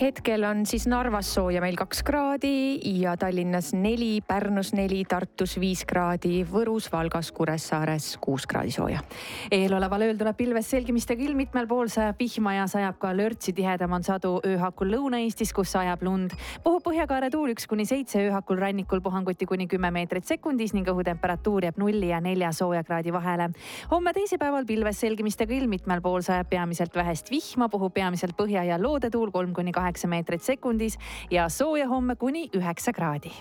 hetkel 0.00 0.44
on 0.44 0.64
siis 0.66 0.86
Narvas 0.88 1.28
sooja 1.34 1.60
meil 1.60 1.76
kaks 1.76 2.00
kraadi 2.06 2.80
ja 3.00 3.12
Tallinnas 3.16 3.72
neli, 3.76 4.22
Pärnus 4.26 4.72
neli, 4.72 5.02
Tartus 5.08 5.58
viis 5.60 5.84
kraadi, 5.88 6.42
Võrus, 6.48 6.88
Valgas, 6.92 7.32
Kuressaares 7.32 8.16
kuus 8.20 8.46
kraadi 8.48 8.72
sooja. 8.72 9.02
eeloleval 9.52 10.06
ööl 10.08 10.16
tuleb 10.18 10.36
pilves 10.36 10.70
selgimistega 10.72 11.22
ilm, 11.26 11.42
mitmel 11.44 11.68
pool 11.68 11.90
sajab 11.92 12.18
vihma 12.18 12.54
ja 12.56 12.66
sajab 12.70 12.98
ka 13.02 13.12
lörtsi, 13.16 13.52
tihedam 13.52 13.92
on 13.92 14.06
sadu 14.06 14.38
ööhakul 14.46 14.90
Lõuna-Eestis, 14.94 15.52
kus 15.52 15.74
sajab 15.76 16.02
lund. 16.02 16.32
puhub 16.64 16.82
põhjakaare 16.88 17.30
tuul 17.30 17.52
üks 17.52 17.68
kuni 17.68 17.86
seitse, 17.86 18.24
ööhakul 18.24 18.58
rannikul 18.58 19.04
puhanguti 19.04 19.46
kuni 19.46 19.68
kümme 19.68 19.92
meetrit 19.92 20.24
sekundis 20.24 20.72
ning 20.72 20.88
õhutemperatuur 20.88 21.68
jääb 21.68 21.78
nulli 21.78 22.08
ja 22.08 22.20
nelja 22.20 22.52
sooja 22.52 22.82
kraadi 22.84 23.12
vahele. 23.12 23.50
homme 23.90 24.12
teisipäeval 24.12 24.64
pilves 24.64 25.00
selgimistega 25.00 25.54
ilm, 25.54 25.70
mitmel 25.76 26.00
pool 26.00 26.22
sajab 26.22 26.48
peamiselt 26.48 26.96
vähest 26.96 27.30
vihma, 27.30 27.68
puhub 27.68 27.92
peamiselt 27.94 28.36
põhja 28.36 28.64
ja 28.64 28.80
loodetuul 28.80 29.30
kolm 29.30 29.52
kuni 29.52 29.72
kaheksa 29.72 29.81
meetrit 30.08 30.42
sekundis 30.42 30.98
ja 31.30 31.48
sooja 31.48 31.88
homme 31.88 32.16
kuni 32.16 32.48
üheksa 32.56 32.92
kraadi. 32.92 33.32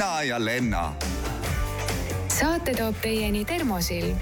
Manna 0.00 0.22
ja 0.22 0.38
Lenna. 0.44 0.94
saate 2.32 2.72
toob 2.74 2.96
teieni 3.02 3.44
Termosilm 3.44 4.16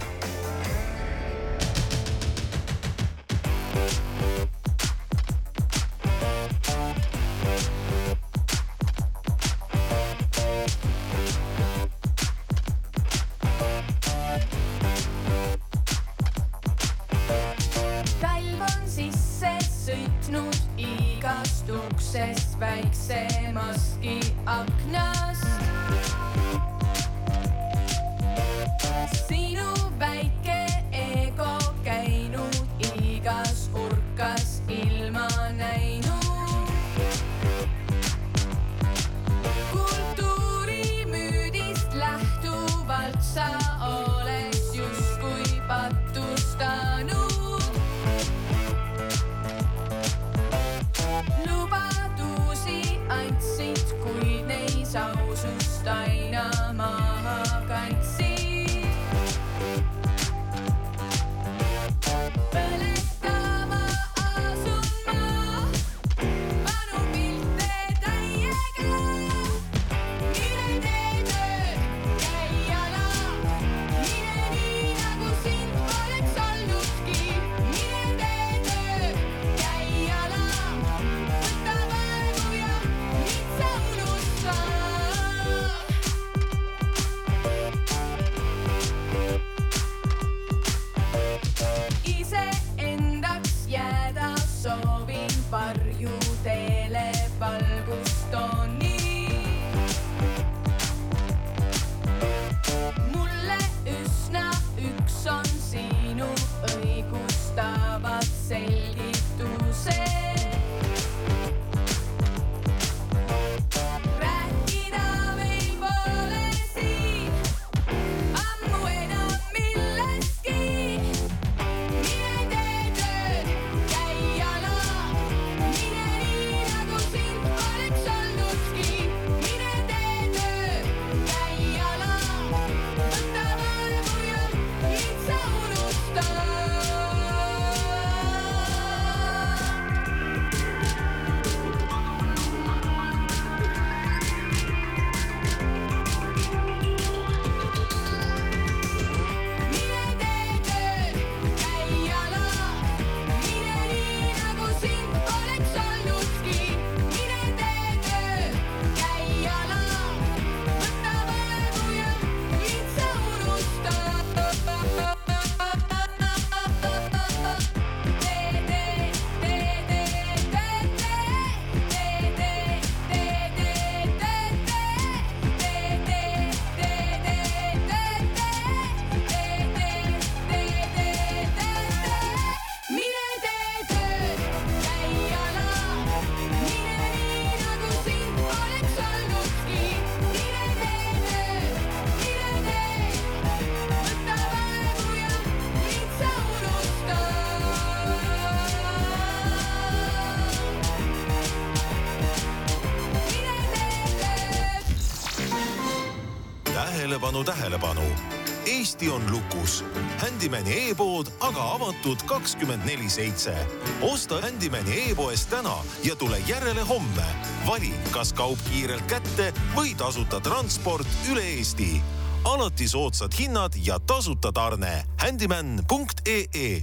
tähelepanu, 207.45 208.01
tähelepanu 208.01 208.49
Eesti 208.69 209.11
on 209.11 209.23
lukus. 209.31 209.85
Handymani 210.19 210.91
e-pood 210.91 211.27
aga 211.41 211.63
avatud 211.73 212.21
kakskümmend 212.27 212.85
neli 212.85 213.09
seitse. 213.11 213.55
osta 214.03 214.41
Handymani 214.43 215.11
e-poest 215.11 215.51
täna 215.51 215.77
ja 216.05 216.17
tule 216.17 216.39
järele 216.49 216.83
homme. 216.83 217.25
vali, 217.67 217.95
kas 218.11 218.33
kaup 218.33 218.59
kiirelt 218.71 219.07
kätte 219.07 219.53
või 219.77 219.95
tasuta 219.97 220.41
transport 220.41 221.07
üle 221.33 221.43
Eesti. 221.43 222.03
alati 222.45 222.89
soodsad 222.89 223.33
hinnad 223.39 223.73
ja 223.85 223.99
tasuta 224.01 224.53
tarne. 224.53 225.05
Handyman.ee 225.21 226.83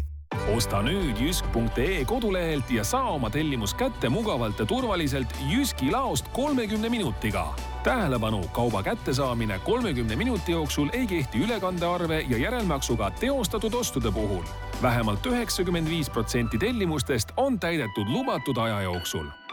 osta 0.56 0.82
nüüd 0.82 1.18
jysk.ee 1.22 2.06
kodulehelt 2.06 2.72
ja 2.72 2.84
saa 2.84 3.12
oma 3.12 3.30
tellimus 3.30 3.74
kätte 3.74 4.10
mugavalt 4.10 4.60
ja 4.60 4.66
turvaliselt 4.66 5.34
Jyski 5.50 5.92
laost 5.92 6.28
kolmekümne 6.34 6.90
minutiga. 6.90 7.56
Tähelepanu, 7.86 8.48
kauba 8.52 8.84
kättesaamine 8.84 9.60
kolmekümne 9.60 10.16
minuti 10.16 10.52
jooksul 10.52 10.90
ei 10.94 11.08
kehti 11.08 11.38
ülekandearve 11.38 12.26
ja 12.30 12.38
järelmaksuga 12.38 13.12
teostatud 13.12 13.74
ostude 13.74 14.12
puhul. 14.12 14.44
vähemalt 14.82 15.26
üheksakümmend 15.26 15.90
viis 15.90 16.10
protsenti 16.10 16.58
tellimustest 16.58 17.32
on 17.38 17.60
täidetud 17.60 18.08
lubatud 18.08 18.58
aja 18.58 18.82
jooksul 18.82 19.45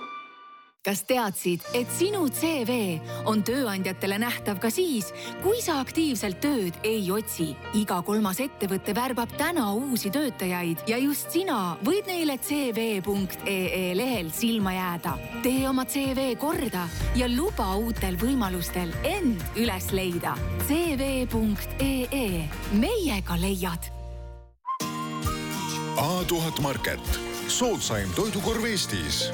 kas 0.82 1.04
teadsid, 1.06 1.62
et 1.78 1.90
sinu 1.94 2.24
CV 2.34 2.98
on 3.30 3.42
tööandjatele 3.46 4.16
nähtav 4.18 4.58
ka 4.62 4.70
siis, 4.72 5.12
kui 5.44 5.60
sa 5.62 5.78
aktiivselt 5.82 6.40
tööd 6.42 6.78
ei 6.86 7.04
otsi? 7.14 7.52
iga 7.78 8.00
kolmas 8.02 8.40
ettevõte 8.42 8.94
värbab 8.96 9.30
täna 9.38 9.68
uusi 9.78 10.10
töötajaid 10.10 10.82
ja 10.90 10.98
just 10.98 11.30
sina 11.30 11.76
võid 11.86 12.10
neile 12.10 12.36
CV.ee 12.42 13.94
lehel 13.94 14.32
silma 14.34 14.74
jääda. 14.74 15.14
tee 15.46 15.68
oma 15.70 15.86
CV 15.86 16.34
korda 16.36 16.88
ja 17.14 17.30
luba 17.30 17.76
uutel 17.78 18.18
võimalustel 18.18 18.90
end 19.06 19.42
üles 19.54 19.92
leida. 19.94 20.34
CV.ee, 20.66 22.48
meiega 22.74 23.38
leiad 23.38 23.90
A1000 26.02 26.62
Market, 26.64 27.18
soodsaim 27.46 28.10
toidukorv 28.16 28.64
Eestis 28.66 29.28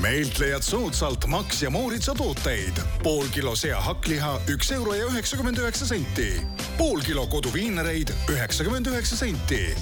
meilt 0.00 0.38
leiad 0.38 0.62
soodsalt 0.62 1.26
Max 1.26 1.62
ja 1.62 1.70
Mooritsa 1.70 2.14
tooteid. 2.14 2.80
pool 3.02 3.26
kilo 3.32 3.56
sea 3.56 3.80
hakkliha, 3.80 4.40
üks 4.48 4.72
euro 4.72 4.94
ja 4.94 5.06
üheksakümmend 5.06 5.58
üheksa 5.58 5.86
senti. 5.86 6.40
pool 6.78 7.00
kilo 7.00 7.26
koduviinereid, 7.26 8.12
üheksakümmend 8.30 8.86
üheksa 8.86 9.16
senti. 9.16 9.74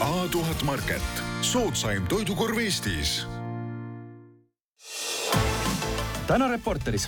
A1000 0.00 0.64
Market, 0.64 1.24
soodsaim 1.42 2.06
toidukorv 2.06 2.58
Eestis 2.58 3.26
täna 6.28 6.48
Reporteris 6.52 7.06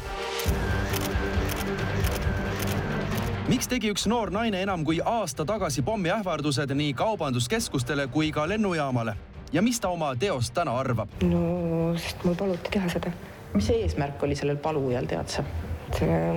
miks 3.50 3.68
tegi 3.68 3.90
üks 3.92 4.06
noor 4.08 4.32
naine 4.32 4.62
enam 4.64 4.84
kui 4.86 5.02
aasta 5.04 5.44
tagasi 5.44 5.84
pommiähvardused 5.84 6.72
nii 6.72 6.94
kaubanduskeskustele 6.96 8.06
kui 8.14 8.30
ka 8.32 8.46
lennujaamale 8.48 9.16
ja 9.52 9.62
mis 9.62 9.80
ta 9.80 9.88
oma 9.88 10.14
teost 10.16 10.54
täna 10.54 10.76
arvab? 10.78 11.10
no 11.26 11.40
sest 11.98 12.24
mul 12.24 12.36
paluti 12.38 12.70
teha 12.70 12.88
seda. 12.92 13.12
mis 13.54 13.66
see 13.66 13.82
eesmärk 13.84 14.22
oli 14.22 14.38
sellel 14.38 14.60
palujal, 14.62 15.08
tead 15.10 15.28
sa? 15.28 15.44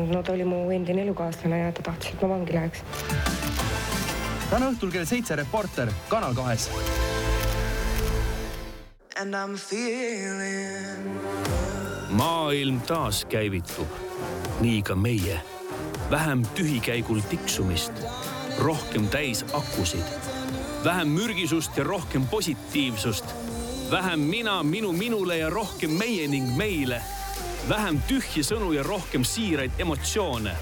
no 0.09 0.23
ta 0.23 0.33
oli 0.33 0.45
mu 0.45 0.65
endine 0.73 1.05
elukaaslane 1.05 1.59
ja 1.59 1.71
ta 1.71 1.85
tahtis, 1.89 2.13
et 2.13 2.21
ma 2.21 2.33
vangi 2.35 2.55
läheks. 2.55 2.83
täna 4.49 4.71
õhtul 4.71 4.93
kell 4.93 5.05
seitse 5.09 5.35
Reporter 5.35 5.93
Kanal 6.09 6.33
kahes. 6.33 6.69
Maailm 12.09 12.81
taaskäivitub, 12.81 13.97
nii 14.61 14.81
ka 14.81 14.95
meie. 14.95 15.41
vähem 16.11 16.43
tühikäigul 16.57 17.21
tiksumist, 17.29 17.93
rohkem 18.59 19.07
täis 19.09 19.45
akusid, 19.53 20.32
vähem 20.83 21.07
mürgisust 21.07 21.77
ja 21.77 21.83
rohkem 21.83 22.27
positiivsust, 22.27 23.25
vähem 23.91 24.19
mina, 24.19 24.63
minu, 24.63 24.91
minule 24.91 25.37
ja 25.37 25.49
rohkem 25.49 25.91
meie 25.91 26.27
ning 26.27 26.57
meile, 26.57 27.01
vähem 27.69 28.01
tühje 28.07 28.43
sõnu 28.43 28.71
ja 28.75 28.83
rohkem 28.83 29.23
siiraid 29.23 29.71
emotsioone, 29.79 30.55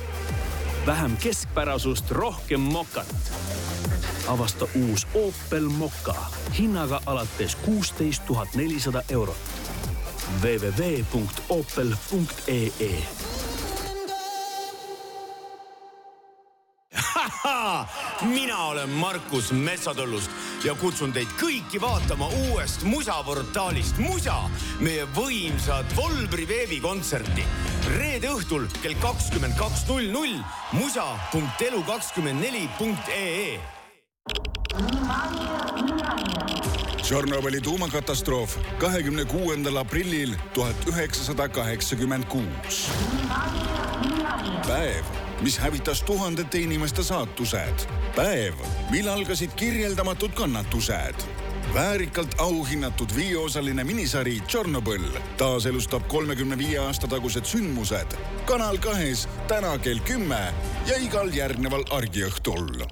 vähem 0.86 1.18
keskpärasust, 1.18 2.12
rohkem 2.12 2.62
mokat. 2.62 3.32
avasta 4.28 4.68
uus 4.76 5.08
Opel 5.14 5.70
Mokka 5.70 6.16
hinnaga 6.58 7.02
alates 7.06 7.56
kuusteist 7.56 8.26
tuhat 8.26 8.56
nelisada 8.56 9.04
eurot. 9.10 9.38
www.opel.ee 10.42 11.02
mina 18.38 18.58
olen 18.70 18.90
Markus 18.90 19.52
Metsatõllust 19.52 20.30
ja 20.66 20.76
kutsun 20.78 21.14
teid 21.14 21.28
kõiki 21.40 21.82
vaatama 21.82 22.28
uuest 22.46 22.84
musaportaalist 22.86 23.98
Musa, 24.02 24.50
meie 24.80 25.06
võimsat 25.16 25.96
Volbri 25.98 26.48
veebikontserti. 26.48 27.44
reede 27.98 28.28
õhtul 28.30 28.68
kell 28.82 28.96
kakskümmend 29.02 29.56
kaks 29.58 29.88
null 29.90 30.12
null 30.14 30.36
musa.elu24.ee 30.78 33.60
Tšornobõli 37.02 37.58
tuumakatastroof 37.66 38.58
kahekümne 38.80 39.26
kuuendal 39.26 39.78
aprillil 39.82 40.36
tuhat 40.54 40.78
üheksasada 40.88 41.50
kaheksakümmend 41.50 42.26
kuus. 42.32 42.88
päev, 44.68 45.04
mis 45.42 45.60
hävitas 45.60 46.04
tuhandete 46.04 46.60
inimeste 46.60 47.04
saatused. 47.04 47.88
päev, 48.16 48.54
mil 48.92 49.08
algasid 49.08 49.52
kirjeldamatud 49.56 50.32
kannatused. 50.34 51.16
väärikalt 51.74 52.36
auhinnatud 52.38 53.16
viieosaline 53.16 53.84
minisari 53.84 54.40
Tšornobõl 54.48 55.20
taaselustab 55.38 56.08
kolmekümne 56.08 56.58
viie 56.58 56.80
aasta 56.80 57.08
tagused 57.08 57.46
sündmused 57.46 58.18
Kanal 58.46 58.78
kahes 58.78 59.28
täna 59.48 59.78
kell 59.78 60.00
kümme 60.00 60.54
ja 60.88 60.98
igal 60.98 61.30
järgneval 61.34 61.86
argiõhtul 61.90 62.84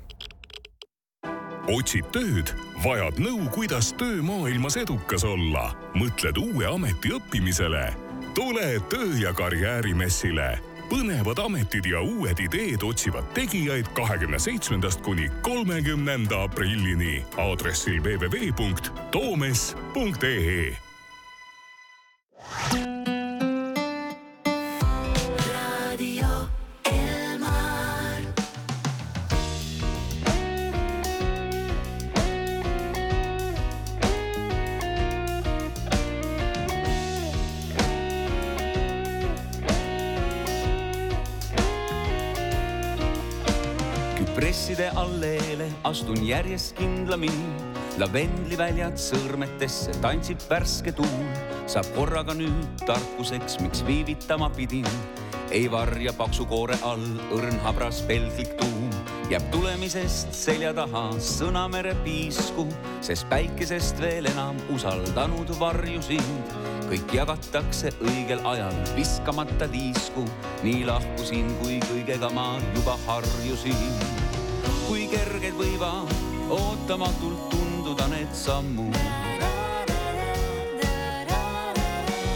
otsid 1.70 2.08
tööd, 2.14 2.50
vajad 2.84 3.20
nõu, 3.22 3.43
kuidas 3.54 3.91
töömaailmas 4.00 4.78
edukas 4.82 5.24
olla, 5.28 5.70
mõtled 5.93 6.39
uue 6.41 6.66
ameti 6.66 7.14
õppimisele. 7.14 7.93
tule 8.34 8.80
töö- 8.89 9.22
ja 9.22 9.34
karjäärimessile. 9.34 10.68
Põnevad 10.90 11.40
ametid 11.46 11.86
ja 11.86 12.02
uued 12.02 12.40
ideed 12.40 12.84
otsivad 12.84 13.24
tegijaid 13.38 13.88
kahekümne 13.98 14.40
seitsmendast 14.40 15.02
kuni 15.06 15.30
kolmekümnenda 15.42 16.44
aprillini. 16.44 17.26
Aadressil 17.38 18.02
www.toomes.ee 18.04 18.70
küpresside 44.80 44.91
alleele 44.95 45.67
astun 45.84 46.21
järjest 46.23 46.77
kindlamini. 46.77 47.47
lavendliväljad 47.99 48.95
sõrmetesse 48.95 49.91
tantsib 49.99 50.39
värske 50.47 50.93
tuul, 50.95 51.25
saab 51.67 51.86
korraga 51.97 52.32
nüüd 52.34 52.86
tarkuseks, 52.88 53.59
miks 53.59 53.84
viivitama 53.84 54.49
pidin. 54.49 54.88
ei 55.51 55.67
varja 55.71 56.13
paksu 56.13 56.45
koore 56.45 56.77
all 56.84 57.19
õrn 57.36 57.59
habras 57.63 58.01
pelglik 58.07 58.55
tuum, 58.55 58.89
jääb 59.30 59.51
tulemisest 59.51 60.32
selja 60.34 60.71
taha 60.73 61.11
sõnamere 61.19 61.95
piisku, 62.03 62.67
sest 63.01 63.27
päikesest 63.30 63.99
veel 63.99 64.25
enam 64.32 64.55
usaldanud 64.69 65.51
varju 65.59 66.01
sind. 66.01 66.55
kõik 66.89 67.13
jagatakse 67.13 67.91
õigel 67.99 68.39
ajal, 68.45 68.80
viskamata 68.95 69.67
liisku, 69.67 70.23
nii 70.63 70.86
lahkusin, 70.86 71.51
kui 71.59 71.80
kõigega 71.91 72.32
ma 72.34 72.55
juba 72.75 72.95
harjusin 73.05 74.28
kui 74.90 75.04
kerged 75.06 75.54
võivad 75.54 76.10
ootamatult 76.50 77.44
tunduda 77.52 78.08
need 78.10 78.32
sammud. 78.34 78.96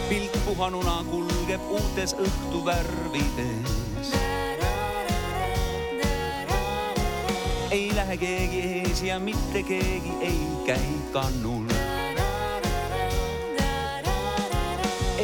pilk 0.06 0.36
puhanuna 0.44 1.00
kulgeb 1.08 1.64
uutes 1.74 2.14
õhtuvärvides. 2.14 4.12
ei 7.70 7.90
lähe 7.96 8.16
keegi 8.22 8.60
ees 8.68 9.02
ja 9.02 9.18
mitte 9.18 9.64
keegi 9.66 10.14
ei 10.20 10.46
käi 10.68 10.94
kannul. 11.16 11.66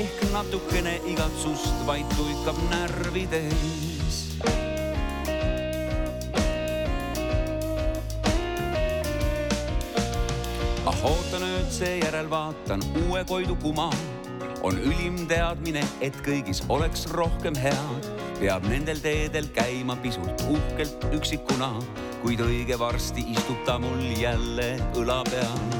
ehk 0.02 0.26
natukene 0.32 0.98
igatsust 1.14 1.86
vaid 1.86 2.10
tuikab 2.18 2.58
närvides 2.74 3.89
ah 11.00 11.06
oota 11.08 11.38
nüüd 11.40 11.68
seejärel 11.72 12.26
vaatan 12.30 12.82
uue 13.06 13.24
Koidu 13.24 13.56
kuma. 13.62 13.90
on 14.62 14.76
ülim 14.76 15.16
teadmine, 15.28 15.80
et 16.04 16.16
kõigis 16.26 16.60
oleks 16.68 17.06
rohkem 17.16 17.56
head, 17.56 18.08
peab 18.40 18.68
nendel 18.68 19.00
teedel 19.00 19.48
käima 19.56 19.96
pisut 20.04 20.44
uhkelt 20.52 21.08
üksikuna, 21.16 21.72
kuid 22.20 22.44
õige 22.44 22.76
varsti 22.78 23.24
istub 23.32 23.64
ta 23.64 23.78
mul 23.80 24.04
jälle 24.20 24.74
õla 25.00 25.22
peal 25.30 25.79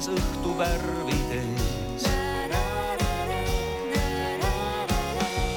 kulgeb 0.00 0.08
uutes 0.08 0.08
õhtuvärvides. 0.08 2.04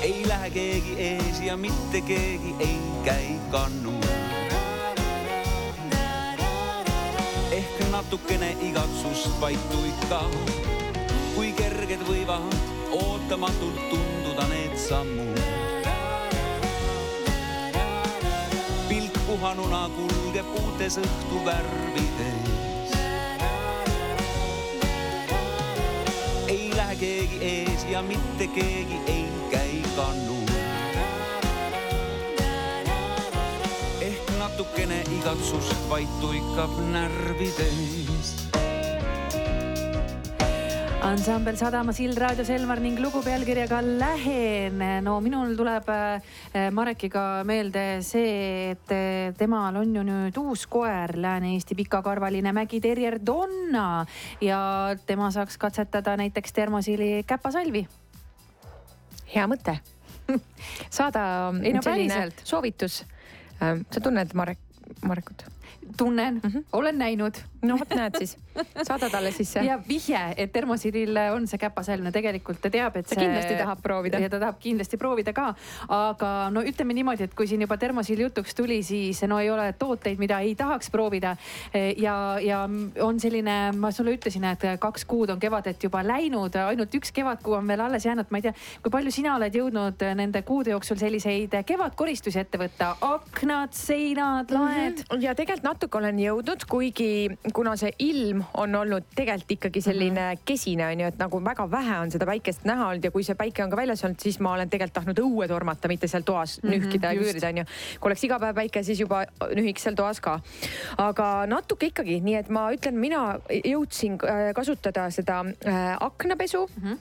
ei 0.01 0.23
lähe 0.27 0.49
keegi 0.49 0.95
ees 0.97 1.39
ja 1.41 1.57
mitte 1.57 2.01
keegi 2.01 2.55
ei 2.59 2.79
käi 3.05 3.39
kannul. 3.51 4.03
ehk 7.51 7.91
natukene 7.91 8.55
igatsust 8.61 9.39
vaid 9.41 9.59
tuikab, 9.71 10.35
kui 11.35 11.53
kerged 11.53 12.03
võivad 12.07 12.55
ootamatult 12.91 13.79
tunduda 13.89 14.47
need 14.47 14.77
sammud. 14.77 15.39
puhanuna 19.27 19.89
kulgeb 19.95 20.45
uutes 20.59 20.97
õhtuvärvides. 20.99 22.32
Lähe 26.93 26.99
keegi 26.99 27.37
ees 27.41 27.85
ja 27.89 28.01
mitte 28.01 28.47
keegi 28.47 28.97
ei 29.07 29.25
käi 29.51 29.81
kannul. 29.95 30.47
ehk 34.01 34.29
natukene 34.39 35.01
igatsust 35.17 35.89
vaid 35.89 36.09
tuikab 36.21 36.77
närvides 36.91 38.02
ansambel 41.03 41.57
Sadama 41.59 41.91
sild 41.91 42.15
raadios 42.17 42.47
Elmar 42.53 42.79
ning 42.79 42.95
lugu 43.01 43.19
pealkirjaga 43.23 43.81
Lähen. 43.83 44.79
no 45.03 45.17
minul 45.21 45.51
tuleb 45.57 45.89
äh, 45.91 46.69
Marekiga 46.71 47.43
meelde 47.43 47.99
see, 48.01 48.71
et 48.71 48.91
äh, 48.95 49.33
temal 49.35 49.75
on 49.81 49.91
ju 49.95 50.03
nüüd 50.07 50.37
uus 50.39 50.63
koer, 50.71 51.17
Lääne-Eesti 51.19 51.75
pikakarvaline 51.75 52.53
mägiterjer 52.55 53.19
Donna 53.19 54.05
ja 54.41 54.95
tema 55.05 55.29
saaks 55.31 55.59
katsetada 55.59 56.15
näiteks 56.17 56.55
termosiili 56.55 57.23
käpasalvi. 57.27 57.85
hea 59.35 59.47
mõte 59.47 59.79
saada 60.89 61.51
Ei 61.61 61.73
no 61.73 61.81
selline 61.83 62.13
päriselt. 62.13 62.45
soovitus. 62.47 63.03
sa 63.59 63.99
tunned 63.99 64.31
Marek, 64.33 64.59
Marekut? 65.03 65.43
tunnen 65.97 66.39
mm. 66.43 66.49
-hmm. 66.49 66.63
olen 66.71 66.97
näinud. 66.97 67.52
No 67.63 67.77
vot 67.79 67.95
näed 67.95 68.17
siis, 68.19 68.35
saada 68.83 69.09
talle 69.09 69.31
siis 69.35 69.53
see. 69.55 69.63
ja 69.67 69.77
vihje, 69.87 70.21
et 70.37 70.51
termosiilil 70.53 71.17
on 71.33 71.47
see 71.49 71.59
käpasalv, 71.61 72.03
no 72.05 72.11
tegelikult 72.15 72.61
ta 72.63 72.71
teab, 72.73 72.97
et 72.99 73.07
Ta 73.07 73.15
see. 73.15 73.25
kindlasti 73.25 73.57
tahab 73.59 73.81
proovida. 73.83 74.19
ja 74.19 74.29
ta 74.31 74.39
tahab 74.41 74.59
kindlasti 74.61 74.99
proovida 75.01 75.33
ka. 75.33 75.53
aga 75.89 76.31
no 76.53 76.63
ütleme 76.65 76.95
niimoodi, 76.97 77.27
et 77.27 77.35
kui 77.37 77.47
siin 77.49 77.63
juba 77.65 77.77
termosiil 77.81 78.25
jutuks 78.25 78.55
tuli, 78.55 78.81
siis 78.83 79.21
no 79.27 79.39
ei 79.39 79.49
ole 79.51 79.71
tooteid, 79.79 80.19
mida 80.19 80.39
ei 80.39 80.55
tahaks 80.59 80.91
proovida. 80.93 81.35
ja, 81.97 82.15
ja 82.41 82.63
on 83.01 83.19
selline, 83.19 83.57
ma 83.77 83.91
sulle 83.91 84.15
ütlesin, 84.17 84.45
et 84.51 84.67
kaks 84.79 85.05
kuud 85.09 85.33
on 85.33 85.39
kevadet 85.39 85.83
juba 85.83 86.03
läinud, 86.05 86.55
ainult 86.67 86.99
üks 86.99 87.13
kevadkuu 87.15 87.57
on 87.59 87.67
veel 87.67 87.85
alles 87.87 88.05
jäänud. 88.05 88.29
ma 88.29 88.41
ei 88.41 88.47
tea, 88.49 88.53
kui 88.83 88.91
palju 88.91 89.11
sina 89.11 89.35
oled 89.37 89.55
jõudnud 89.55 90.07
nende 90.15 90.43
kuude 90.47 90.73
jooksul 90.75 90.99
selliseid 90.99 91.55
kevadkoristusi 91.65 92.39
ette 92.39 92.59
võtta, 92.59 92.93
aknad, 93.01 93.73
seinad, 93.77 94.51
laed 94.51 94.99
mm. 94.99 95.05
-hmm. 95.09 95.23
ja 95.23 95.35
tegelikult 95.35 95.63
natuke 95.63 95.97
olen 95.97 96.19
jõudnud, 96.19 96.65
kuigi 96.69 97.29
kuna 97.53 97.75
see 97.79 97.93
ilm 97.99 98.43
on 98.57 98.75
olnud 98.75 99.07
tegelikult 99.15 99.51
ikkagi 99.51 99.81
selline 99.81 100.19
mm 100.19 100.33
-hmm. 100.33 100.41
kesine 100.45 100.87
on 100.87 100.99
ju, 100.99 101.07
et 101.07 101.17
nagu 101.17 101.43
väga 101.45 101.71
vähe 101.71 101.99
on 101.99 102.11
seda 102.11 102.25
päikest 102.25 102.65
näha 102.65 102.87
olnud 102.87 103.03
ja 103.03 103.11
kui 103.11 103.23
see 103.23 103.35
päike 103.35 103.63
on 103.63 103.69
ka 103.69 103.77
väljas 103.77 104.03
olnud, 104.03 104.19
siis 104.19 104.39
ma 104.39 104.53
olen 104.53 104.69
tegelikult 104.69 104.93
tahtnud 104.93 105.19
õue 105.19 105.47
tormata, 105.47 105.87
mitte 105.87 106.07
seal 106.07 106.23
toas 106.23 106.59
mm 106.63 106.73
Mhm, 106.73 106.81
-hmm, 106.81 106.85
nühkida 106.85 107.13
ja 107.13 107.19
küürida 107.19 107.47
on 107.47 107.57
ju. 107.57 107.63
kui 107.99 108.09
oleks 108.09 108.23
iga 108.23 108.39
päev 108.39 108.55
päike, 108.55 108.83
siis 108.83 108.99
juba 108.99 109.25
nühiks 109.55 109.83
seal 109.83 109.95
toas 109.95 110.21
ka. 110.21 110.39
aga 110.97 111.45
natuke 111.45 111.85
ikkagi, 111.85 112.19
nii 112.21 112.35
et 112.35 112.49
ma 112.49 112.71
ütlen, 112.71 112.95
mina 112.99 113.39
jõudsin 113.49 114.17
äh, 114.23 114.53
kasutada 114.55 115.09
seda 115.09 115.43
äh, 115.65 115.97
aknapesu 115.99 116.67
mm. 116.67 116.83
-hmm 116.89 116.97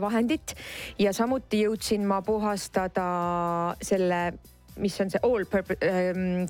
vahendit 0.00 0.54
ja 0.98 1.12
samuti 1.12 1.62
jõudsin 1.64 2.04
ma 2.06 2.20
puhastada 2.22 3.04
selle, 3.82 4.32
mis 4.76 5.00
on 5.00 5.10
see 5.10 5.20
all 5.22 5.44
purpose 5.44 5.78
ähm, 5.80 6.44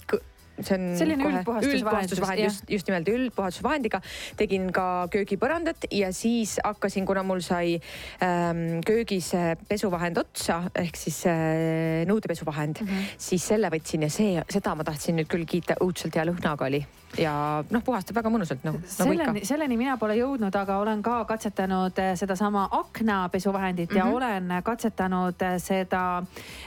see 0.63 0.75
on 0.77 0.87
Selline 0.99 1.29
üldpuhastusvahend 1.29 2.43
just, 2.45 2.65
just 2.71 2.89
nimelt 2.91 3.09
üldpuhastusvahendiga. 3.13 4.01
tegin 4.39 4.71
ka 4.75 5.09
köögipõrandat 5.13 5.89
ja 5.95 6.13
siis 6.13 6.59
hakkasin, 6.65 7.07
kuna 7.09 7.23
mul 7.27 7.43
sai 7.45 7.79
ähm, 8.25 8.81
köögis 8.87 9.33
äh, 9.39 9.55
pesuvahend 9.69 10.19
otsa 10.19 10.63
ehk 10.75 10.97
siis 10.99 11.25
äh, 11.31 12.05
nõudepesuvahend 12.09 12.83
mm. 12.83 12.87
-hmm. 12.87 13.19
siis 13.29 13.49
selle 13.55 13.71
võtsin 13.73 14.07
ja 14.07 14.13
see, 14.13 14.43
seda 14.49 14.75
ma 14.75 14.87
tahtsin 14.87 15.19
nüüd 15.19 15.31
küll 15.31 15.47
kiita, 15.49 15.79
õudselt 15.85 16.15
hea 16.15 16.27
lõhnaga 16.29 16.69
oli 16.69 16.85
ja 17.17 17.65
noh, 17.71 17.83
puhastab 17.85 18.19
väga 18.19 18.31
mõnusalt 18.33 18.65
noh, 18.67 18.77
nagu 18.99 19.15
ikka 19.15 19.47
selleni, 19.49 19.77
mina 19.81 19.97
pole 20.01 20.19
jõudnud, 20.19 20.55
aga 20.55 20.79
olen 20.83 21.03
ka 21.03 21.25
katsetanud 21.29 21.99
eh, 22.03 22.13
sedasama 22.17 22.69
aknapesuvahendit 22.73 23.91
mm 23.91 23.95
-hmm. 23.95 23.99
ja 23.99 24.05
Mhm. 24.05 24.15
olen 24.15 24.63
katsetanud 24.65 25.43
eh, 25.43 25.59
seda 25.59 26.23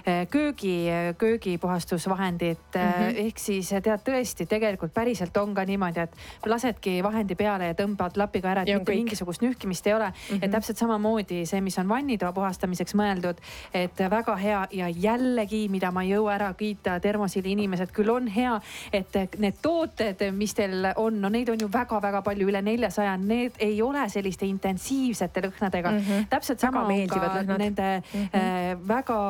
eh, 0.06 0.28
köögi, 0.28 0.88
köögipuhastusvahendit 1.18 2.60
mm. 2.76 2.82
-hmm. 2.82 3.26
ehk 3.26 3.38
siis 3.40 3.70
tead 3.70 4.02
tõesti, 4.10 4.46
tegelikult 4.48 4.94
päriselt 4.94 5.38
on 5.38 5.54
ka 5.54 5.66
niimoodi, 5.66 6.00
et 6.00 6.16
lasedki 6.46 7.04
vahendi 7.04 7.36
peale 7.36 7.68
ja 7.68 7.74
tõmbad 7.74 8.18
lapiga 8.18 8.52
ära, 8.52 8.62
et 8.62 8.68
Ja 8.68 8.80
mitte 8.80 8.92
kõik. 8.92 8.96
mingisugust 8.96 9.42
nühkimist 9.42 9.88
ei 9.88 9.94
ole 9.94 10.10
mm. 10.10 10.36
-hmm. 10.36 10.40
Ja 10.42 10.50
täpselt 10.50 10.78
samamoodi 10.78 11.46
see, 11.46 11.62
mis 11.62 11.78
on 11.78 11.90
vannitoa 11.90 12.34
puhastamiseks 12.34 12.96
mõeldud, 12.96 13.38
et 13.74 14.00
väga 14.10 14.36
hea 14.36 14.68
ja 14.72 14.90
jällegi, 14.90 15.70
mida 15.70 15.92
ma 15.92 16.04
ei 16.04 16.10
jõua 16.10 16.34
ära 16.34 16.54
kiita, 16.54 17.00
termosiili 17.00 17.52
inimesed 17.52 17.92
küll 17.92 18.10
on 18.10 18.28
hea, 18.28 18.62
et 18.94 19.38
need 19.38 19.56
tooted, 19.62 20.31
mis 20.32 20.54
teil 20.58 20.88
on, 20.96 21.20
no 21.22 21.30
neid 21.30 21.50
on 21.50 21.60
ju 21.60 21.70
väga-väga 21.72 22.22
palju, 22.26 22.48
üle 22.52 22.62
neljasaja, 22.66 23.18
need 23.18 23.60
ei 23.60 23.82
ole 23.82 24.08
selliste 24.10 24.46
intensiivsete 24.46 25.46
lõhnadega 25.48 25.92
mm. 25.92 26.02
-hmm. 26.08 26.28
täpselt 26.30 26.60
sama 26.60 26.84
on 26.84 26.92
meeldivad 26.94 27.30
ka 27.30 27.42
lõhnad. 27.42 27.58
nende 27.58 27.90
mm. 28.02 28.28
-hmm. 28.34 28.88
väga 28.88 29.22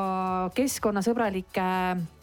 keskkonnasõbralike 0.56 1.62
äh, 1.62 2.21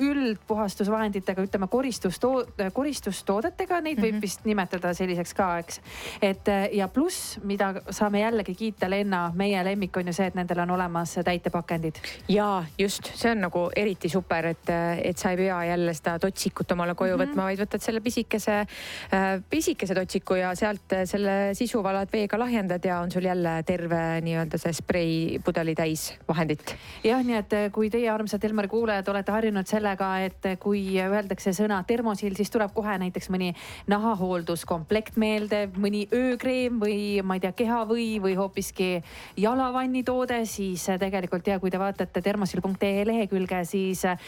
üldpuhastusvahenditega, 0.00 1.42
ütleme 1.42 1.68
koristustoo-, 1.70 2.46
koristustoodetega, 2.72 3.80
neid 3.84 3.98
võib 4.00 4.14
Mhm. 4.14 4.22
vist 4.22 4.44
nimetada 4.44 4.94
selliseks 4.94 5.34
ka, 5.34 5.58
eks. 5.58 5.80
et 6.22 6.48
äh, 6.48 6.68
ja 6.72 6.88
pluss, 6.88 7.38
mida 7.44 7.74
saame 7.90 8.20
jällegi 8.20 8.54
kiita, 8.54 8.90
Lenna, 8.90 9.32
meie 9.34 9.64
lemmik 9.64 9.96
on 9.96 10.06
ju 10.06 10.12
see, 10.12 10.26
et 10.26 10.34
nendel 10.34 10.58
on 10.64 10.70
olemas 10.70 11.14
täitepakendid. 11.24 12.00
ja 12.28 12.64
just, 12.78 13.10
see 13.14 13.30
on 13.30 13.40
nagu 13.40 13.70
eriti 13.76 14.08
super, 14.08 14.46
et, 14.46 14.70
et 15.04 15.18
sa 15.18 15.30
ei 15.30 15.36
pea 15.36 15.64
jälle 15.64 15.94
seda 15.94 16.18
totsikut 16.18 16.72
omale 16.72 16.94
koju 16.94 17.16
mm. 17.16 17.22
-hmm. 17.22 17.30
võtma, 17.30 17.42
vaid 17.42 17.60
võtad 17.60 17.80
selle 17.80 18.00
pisikese 18.00 18.60
äh,, 18.60 19.42
pisikese 19.50 19.94
totsiku 19.94 20.34
ja 20.34 20.54
sealt 20.54 20.92
äh, 20.92 21.04
selle 21.04 21.54
sisu 21.54 21.82
valad 21.82 22.08
veega 22.12 22.38
lahjendad 22.38 22.84
ja 22.84 23.00
on 23.00 23.10
sul 23.10 23.24
jälle 23.24 23.62
terve 23.66 24.20
nii-öelda 24.20 24.58
see 24.58 24.72
spreipudeli 24.72 25.74
täis 25.74 26.14
vahendit. 26.28 26.76
jah, 27.04 27.22
nii 27.24 27.36
et 27.36 27.72
kui 27.72 27.90
teie 27.90 28.10
armsad 28.10 28.44
Elmari 28.44 28.68
kuulajad 28.68 29.08
olete 29.08 29.32
harjunud 29.32 29.49
sellega, 29.70 30.10
et 30.26 30.46
kui 30.60 30.82
öeldakse 31.00 31.52
sõna 31.56 31.80
termosiil, 31.86 32.34
siis 32.38 32.50
tuleb 32.50 32.72
kohe 32.74 32.96
näiteks 33.02 33.30
mõni 33.32 33.52
nahahoolduskomplekt 33.90 35.18
meelde, 35.20 35.66
mõni 35.76 36.06
öökreem 36.14 36.80
või 36.82 37.20
ma 37.24 37.36
ei 37.36 37.44
tea, 37.44 37.52
kehavõi 37.56 38.20
või 38.22 38.36
hoopiski 38.38 38.90
jalavannitoode, 39.40 40.42
siis 40.48 40.86
tegelikult 41.00 41.46
ja 41.46 41.58
kui 41.60 41.70
te 41.70 41.80
vaatate 41.80 42.22
termosil.ee 42.22 43.06
lehekülge, 43.06 43.64
siis 43.68 44.04
eh, 44.08 44.18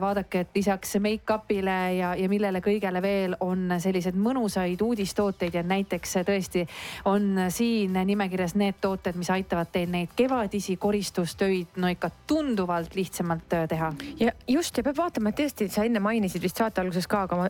vaadake, 0.00 0.44
et 0.44 0.60
lisaks 0.60 0.96
make-up'ile 1.00 1.78
ja, 1.96 2.14
ja 2.18 2.28
millele 2.30 2.62
kõigele 2.64 3.02
veel 3.02 3.36
on 3.40 3.76
selliseid 3.80 4.18
mõnusaid 4.18 4.82
uudistooteid 4.84 5.54
ja 5.58 5.64
näiteks 5.66 6.18
tõesti 6.26 6.66
on 7.08 7.46
siin 7.48 7.96
nimekirjas 8.06 8.54
need 8.58 8.80
tooted, 8.80 9.18
mis 9.18 9.30
aitavad 9.32 9.70
teil 9.72 9.90
neid 9.90 10.14
kevadisi 10.16 10.76
koristustöid 10.80 11.78
no 11.80 11.90
ikka 11.90 12.10
tunduvalt 12.26 12.94
lihtsamalt 12.94 13.52
äh, 13.52 13.68
teha. 13.68 13.92
ja 14.20 14.32
just 14.48 14.59
ja 14.60 14.84
peab 14.84 14.98
vaatama, 14.98 15.30
et 15.30 15.38
tõesti, 15.40 15.66
sa 15.72 15.84
enne 15.86 16.02
mainisid 16.02 16.42
vist 16.42 16.58
saate 16.60 16.82
alguses 16.82 17.06
ka, 17.10 17.24
aga 17.26 17.38
ma 17.38 17.46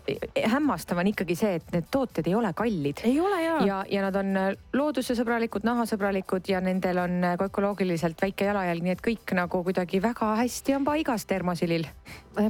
hämmastav 0.54 1.00
on 1.02 1.11
ikkagi 1.11 1.36
see, 1.38 1.56
et 1.58 1.72
need 1.74 1.88
tooted 1.90 2.26
ei 2.30 2.34
ole 2.38 2.52
kallid. 2.56 3.02
ei 3.08 3.18
ole 3.20 3.40
jaa. 3.42 3.58
ja, 3.66 3.78
ja 3.90 4.04
nad 4.06 4.16
on 4.20 4.38
loodusesõbralikud, 4.76 5.66
nahasõbralikud 5.66 6.50
ja 6.52 6.61
nendel 6.64 7.02
on 7.02 7.26
ka 7.38 7.48
ökoloogiliselt 7.50 8.22
väike 8.22 8.46
jalajälg, 8.50 8.84
nii 8.86 8.94
et 8.94 9.04
kõik 9.04 9.34
nagu 9.36 9.62
kuidagi 9.66 10.02
väga 10.02 10.34
hästi 10.40 10.76
on 10.78 10.86
paigas 10.86 11.26
termosilil. 11.26 11.88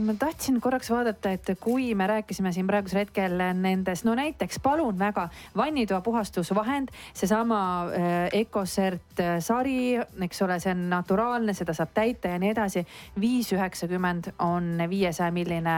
ma 0.00 0.14
tahtsin 0.18 0.60
korraks 0.60 0.90
vaadata, 0.92 1.32
et 1.32 1.54
kui 1.60 1.94
me 1.94 2.06
rääkisime 2.06 2.52
siin 2.52 2.68
praegusel 2.68 3.04
hetkel 3.04 3.38
nendest, 3.56 4.04
no 4.04 4.14
näiteks 4.18 4.60
palun 4.62 4.98
väga, 4.98 5.28
vannitoa 5.56 6.00
puhastusvahend, 6.04 6.92
seesama 7.14 7.62
äh, 7.88 8.40
Ecocert 8.42 9.20
äh, 9.20 9.38
sari, 9.40 9.96
eks 9.96 10.42
ole, 10.42 10.60
see 10.60 10.74
on 10.74 10.84
naturaalne, 10.92 11.54
seda 11.56 11.74
saab 11.76 11.94
täita 11.96 12.34
ja 12.34 12.38
nii 12.38 12.52
edasi. 12.52 12.84
viis 13.20 13.52
üheksakümmend 13.52 14.32
on 14.38 14.49
viiesaja 14.90 15.30
milline 15.30 15.76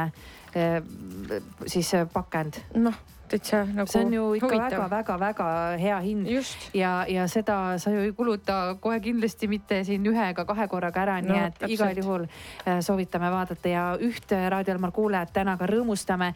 äh, 0.57 0.83
siis 1.66 1.95
äh, 1.95 2.07
pakend 2.07 2.62
noh, 2.75 2.95
täitsa 3.33 3.62
nagu 3.66 3.91
see 3.91 4.05
on 4.05 4.14
ju 4.16 4.24
ikka 4.39 4.59
väga-väga-väga 4.61 5.49
hea 5.80 5.99
hind. 6.05 6.30
ja, 6.76 6.93
ja 7.09 7.26
seda 7.30 7.78
sa 7.83 7.91
ju 7.91 8.05
ei 8.07 8.12
kuluta 8.16 8.76
kohe 8.80 9.01
kindlasti 9.01 9.49
mitte 9.49 9.83
siin 9.89 10.07
ühe 10.07 10.28
ega 10.30 10.45
kahe 10.49 10.68
korraga 10.68 11.03
ära, 11.03 11.18
nii 11.20 11.33
No, 11.33 11.47
et 11.47 11.59
täpselt. 11.59 11.72
igal 11.74 12.01
juhul 12.03 12.26
äh, 12.26 12.80
soovitame 12.85 13.30
vaadata 13.33 13.68
ja 13.68 13.85
üht 14.01 14.33
Raadio 14.33 14.74
Elmar 14.74 14.93
kuulajat 14.93 15.33
täna 15.33 15.57
ka 15.57 15.66
rõõmustame. 15.66 16.33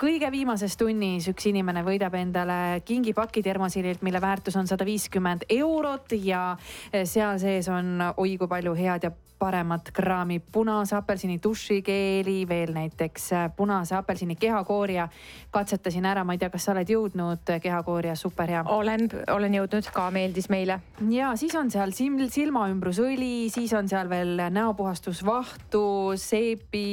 kõige 0.00 0.30
viimases 0.32 0.76
tunnis 0.76 1.28
üks 1.28 1.46
inimene 1.50 1.82
võidab 1.84 2.14
endale 2.18 2.80
kingipaki 2.84 3.42
termosiililt, 3.42 4.02
mille 4.02 4.20
väärtus 4.20 4.56
on 4.56 4.66
sada 4.66 4.84
viiskümmend 4.84 5.44
eurot 5.50 6.16
ja 6.22 6.56
äh, 6.56 7.04
seal 7.04 7.38
sees 7.38 7.68
on 7.68 8.00
oi 8.16 8.36
kui 8.38 8.48
palju 8.48 8.74
head 8.74 9.04
ja 9.08 9.12
paremat 9.42 9.90
kraami 9.90 10.38
punase 10.52 10.94
apelsini 10.96 11.40
dušikeeli, 11.42 12.44
veel 12.48 12.70
näiteks 12.76 13.32
äh, 13.32 13.48
punase 13.56 13.96
apelsini 13.98 14.36
kehakoorija. 14.36 15.08
katsetasin 15.50 16.06
ära, 16.06 16.21
ma 16.24 16.36
ei 16.36 16.40
tea, 16.40 16.50
kas 16.52 16.66
sa 16.66 16.72
oled 16.74 16.88
jõudnud 16.88 17.50
äh, 17.52 17.60
kehakoorija, 17.62 18.14
super 18.18 18.50
hea. 18.50 18.62
olen, 18.68 19.08
olen 19.32 19.56
jõudnud 19.58 19.88
ka, 19.94 20.08
meeldis 20.14 20.48
meile. 20.52 20.80
ja 21.10 21.32
siis 21.40 21.54
on 21.58 21.70
seal 21.72 21.94
sil-, 21.96 22.28
silmaümbrusõli, 22.32 23.48
siis 23.52 23.72
on 23.78 23.88
seal 23.90 24.10
veel 24.10 24.40
näopuhastusvahtu, 24.54 25.84
seepi, 26.20 26.84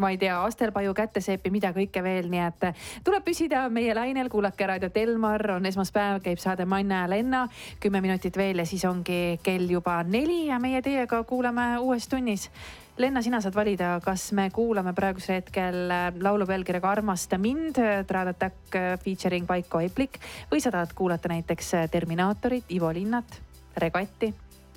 ma 0.00 0.12
ei 0.14 0.20
tea, 0.20 0.38
astelpaju 0.44 0.94
käteseepi, 0.94 1.52
mida 1.54 1.72
kõike 1.76 2.02
veel, 2.04 2.30
nii 2.32 2.44
et 2.46 2.68
äh, 2.70 2.86
tuleb 3.04 3.26
püsida 3.26 3.66
meie 3.72 3.94
lainel, 3.96 4.30
kuulake 4.32 4.68
raadiot 4.68 4.96
Elmar, 5.04 5.46
on 5.56 5.66
esmaspäev, 5.70 6.22
käib 6.24 6.42
saade 6.42 6.68
Manna 6.68 7.04
ja 7.04 7.10
Lenna. 7.10 7.48
kümme 7.80 8.00
minutit 8.00 8.36
veel 8.36 8.58
ja 8.58 8.66
siis 8.66 8.84
ongi 8.84 9.38
kell 9.42 9.70
juba 9.70 10.02
neli 10.02 10.46
ja 10.46 10.58
meie 10.62 10.82
teiega 10.82 11.22
kuulame 11.24 11.74
uues 11.78 12.08
tunnis 12.08 12.50
Lenna, 12.96 13.22
sina 13.22 13.40
saad 13.42 13.56
valida, 13.58 13.96
kas 14.04 14.28
me 14.38 14.44
kuulame 14.54 14.92
praegusel 14.94 15.40
hetkel 15.40 15.90
äh, 15.90 16.04
laulu 16.22 16.46
pealkirjaga 16.46 16.92
Armasta 16.92 17.38
mind, 17.42 17.80
Trad 18.06 18.30
Attack 18.30 18.76
äh, 18.78 18.92
featuring 19.02 19.48
Vaiko 19.48 19.80
Eplik 19.82 20.20
või 20.52 20.62
sa 20.62 20.70
tahad 20.70 20.94
kuulata 20.94 21.32
näiteks 21.32 21.72
äh, 21.74 21.88
Terminaatorit, 21.90 22.70
Ivo 22.70 22.92
Linnat, 22.94 23.40
Regatti. 23.82 24.30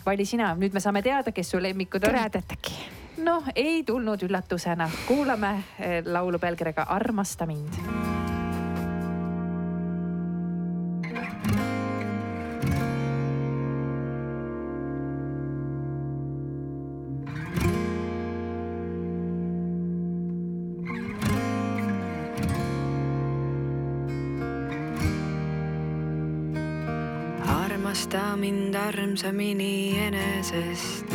vali 0.05 0.25
sina, 0.25 0.55
nüüd 0.55 0.73
me 0.73 0.81
saame 0.81 1.03
teada, 1.05 1.31
kes 1.31 1.51
su 1.53 1.61
lemmikud 1.61 2.01
on. 2.01 2.15
Trad 2.15 2.39
Attacki. 2.41 2.73
noh, 3.21 3.51
ei 3.55 3.83
tulnud 3.83 4.25
üllatusena, 4.25 4.89
kuulame 5.05 5.53
äh, 5.77 6.01
laulu 6.05 6.39
pealkirjaga 6.39 6.89
Armasta 6.89 7.45
mind 7.45 8.26
mind 28.37 28.75
armsamini 28.75 29.97
enesest, 29.97 31.05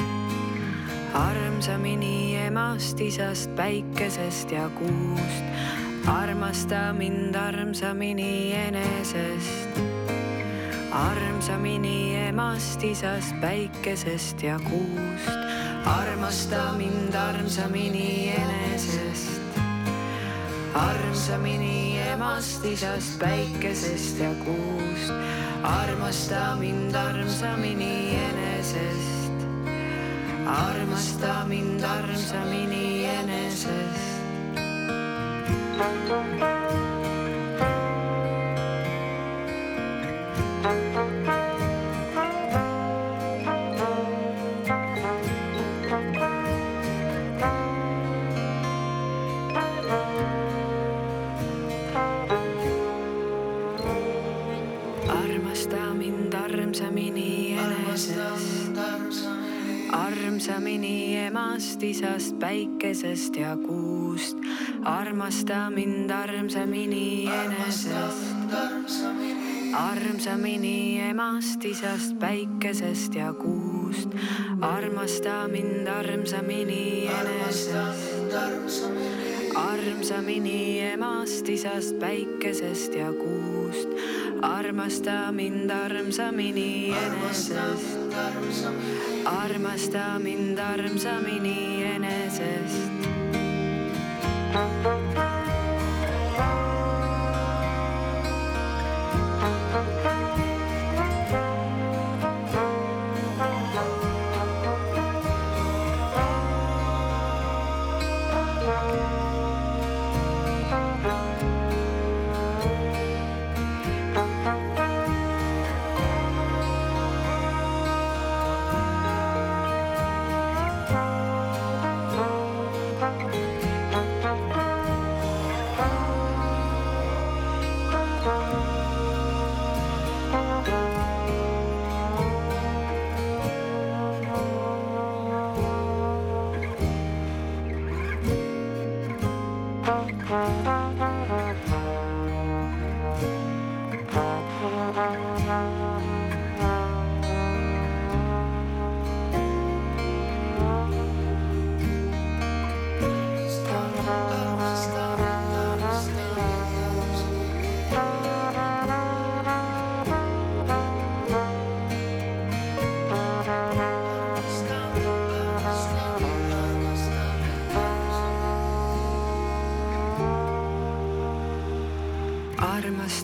armsamini 1.15 2.37
emast, 2.37 3.01
isast, 3.01 3.51
päikesest 3.57 4.51
ja 4.51 4.69
kuust. 4.69 5.45
armasta 6.07 6.93
mind 6.93 7.35
armsamini 7.35 8.53
enesest, 8.55 9.79
armsamini 10.91 12.17
emast, 12.29 12.83
isast, 12.83 13.35
päikesest 13.41 14.43
ja 14.43 14.59
kuust. 14.59 15.39
armasta 15.87 16.73
mind 16.77 17.15
armsamini 17.15 18.35
enesest, 18.35 19.41
armsamini 20.75 21.99
emast, 22.13 22.65
isast, 22.65 23.19
päikesest 23.19 24.19
ja 24.19 24.35
kuust 24.45 25.13
armasta 25.63 26.57
mind 26.59 26.95
armsamini 26.95 28.19
enesest, 28.29 29.33
armasta 30.47 31.45
mind 31.49 31.83
armsamini 31.83 33.05
enesest. 33.05 34.13
emast, 61.83 61.91
isast, 61.91 62.39
päikesest 62.39 63.37
ja 63.37 63.57
kuust. 63.57 64.37
armasta 64.85 65.71
mind 65.71 66.11
armsamini 66.11 67.27
enesest, 67.27 68.53
armsamini 69.75 71.01
emast, 71.01 71.65
isast, 71.65 72.19
päikesest 72.19 73.15
ja 73.15 73.33
kuust. 73.33 74.09
armasta 74.61 75.49
mind 75.49 75.87
armsamini 75.87 77.09
enesest, 77.09 78.33
armsamini 79.55 80.81
emast, 80.81 81.49
isast, 81.49 81.99
päikesest 82.01 82.95
ja 82.95 83.13
kuust 83.13 83.89
armasta 84.43 85.33
mind 85.33 85.71
armsamini 85.71 86.95
enesest, 87.07 87.99
armasta 89.25 90.19
mind 90.19 90.59
armsamini 90.59 91.85
enesest. 91.85 92.93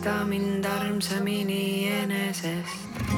Armasta 0.08 0.24
mind 0.24 0.64
armsamini 0.64 1.86
enesest, 1.86 3.12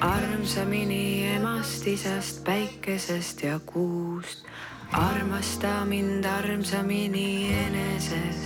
armsamini 0.00 1.24
emast, 1.36 1.86
isast, 1.86 2.44
päikesest 2.44 3.42
ja 3.42 3.60
kuust. 3.66 4.44
armasta 4.92 5.84
mind 5.84 6.24
armsamini 6.24 7.54
enesest. 7.64 8.37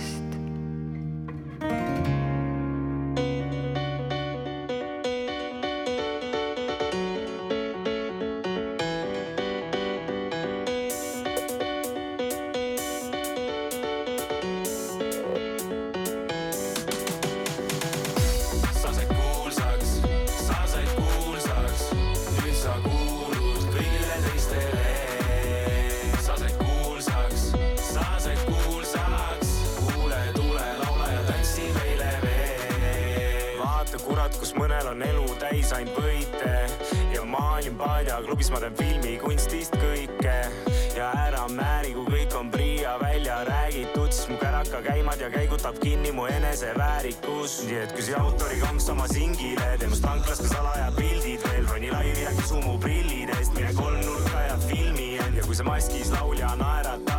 Laivi 52.53 52.61
ja 52.61 52.61
kisu 52.61 52.61
mu 52.61 52.79
prillid 52.79 53.29
eest, 53.29 53.53
mine 53.53 53.73
kolmnurka 53.73 54.41
ja 54.41 54.57
filmi 54.57 55.17
end 55.17 55.37
ja 55.37 55.43
kui 55.43 55.55
see 55.55 55.65
maskis 55.65 56.11
laulja 56.11 56.55
naeratab, 56.55 57.12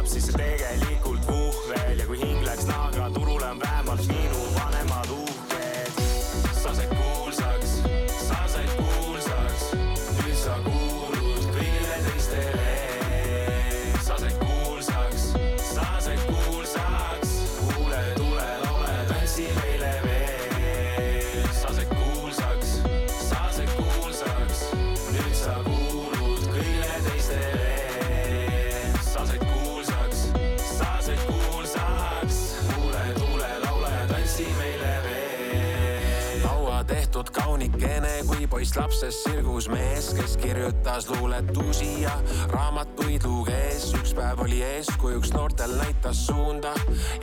lapikene 37.65 38.25
kui 38.29 38.47
poiss 38.47 38.77
lapsest 38.77 39.25
sirgus 39.25 39.69
mees, 39.73 40.11
kes 40.15 40.37
kirjutas 40.37 41.09
luuletusi 41.09 42.03
ja 42.03 42.13
raamatuid 42.53 43.25
luges. 43.25 43.95
üks 43.97 44.13
päev 44.15 44.41
oli 44.45 44.61
eeskujuks, 44.63 45.33
noortel 45.33 45.73
näitas 45.79 46.27
suunda. 46.27 46.75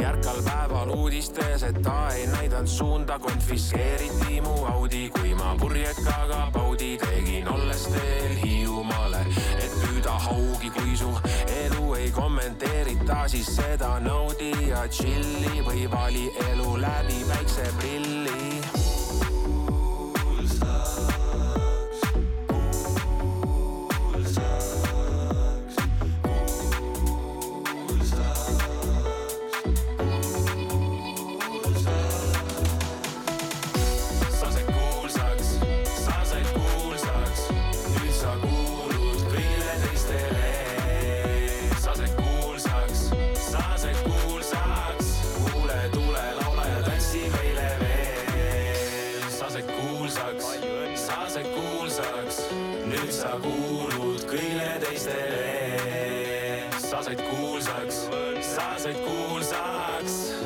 järkal 0.02 0.42
päeval 0.42 0.90
uudistes, 0.90 1.64
et 1.64 1.82
ta 1.82 2.10
ei 2.16 2.28
näidanud 2.28 2.68
suunda, 2.68 3.20
konfiskeeriti 3.20 4.42
mu 4.42 4.66
Audi, 4.66 5.10
kui 5.10 5.36
ma 5.36 5.56
purjekaga 5.60 6.50
paudi 6.54 6.98
tegin, 6.98 7.48
olles 7.48 7.86
teel 7.94 8.36
Hiiumaale, 8.42 9.26
et 9.62 9.72
püüda 9.82 10.18
haugi, 10.26 10.70
kui 10.70 10.98
su 10.98 11.14
elu 11.66 11.94
ei 11.94 12.12
kommenteerita, 12.12 13.28
siis 13.28 13.56
seda 13.56 14.00
naudi 14.00 14.54
ja 14.70 14.88
tšilli 14.88 15.62
või 15.62 15.86
vali 15.92 16.32
elu 16.50 16.78
läbi 16.82 17.26
päikseprilli 17.30 18.41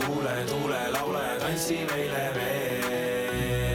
tuule, 0.05 0.45
tuule, 0.45 0.79
laule, 0.91 1.23
tantsi 1.39 1.79
meile 1.89 2.29
veel. 2.33 3.74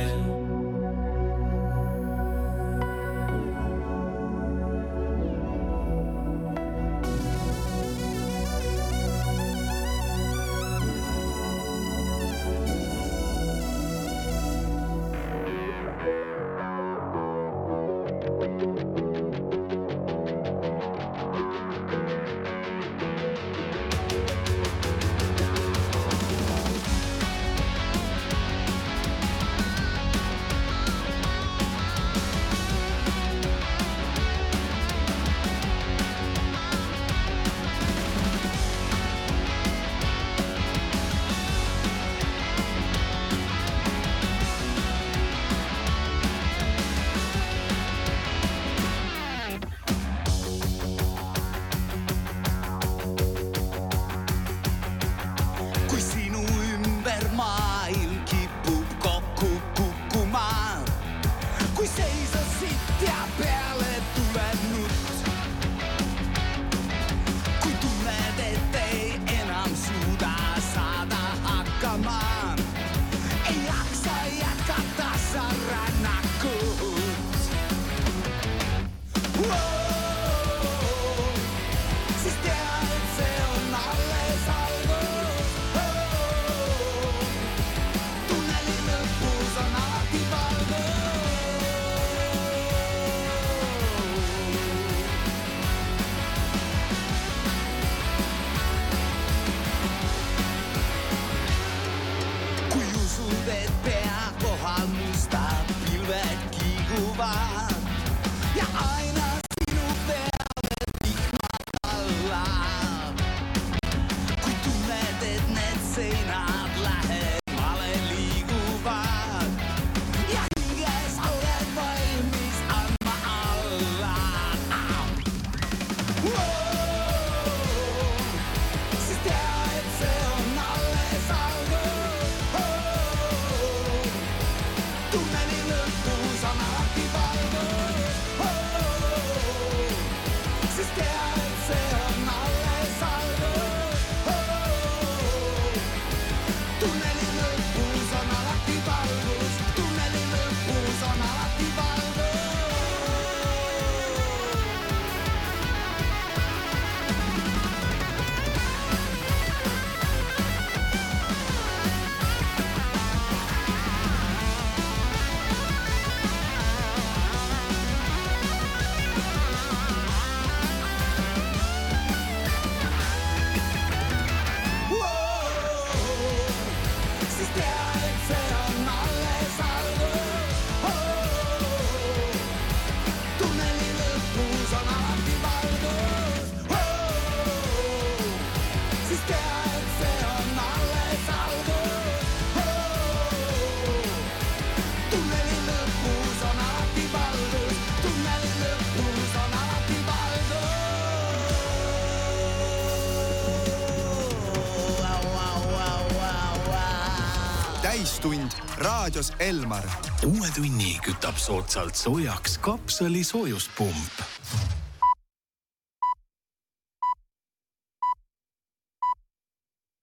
raadios 209.10 209.32
Elmar. 209.38 209.84
uue 210.26 210.48
tunni 210.54 210.98
kütab 211.02 211.36
soodsalt 211.38 211.94
soojaks 211.98 212.58
kapsali 212.62 213.24
soojuspump 213.24 214.19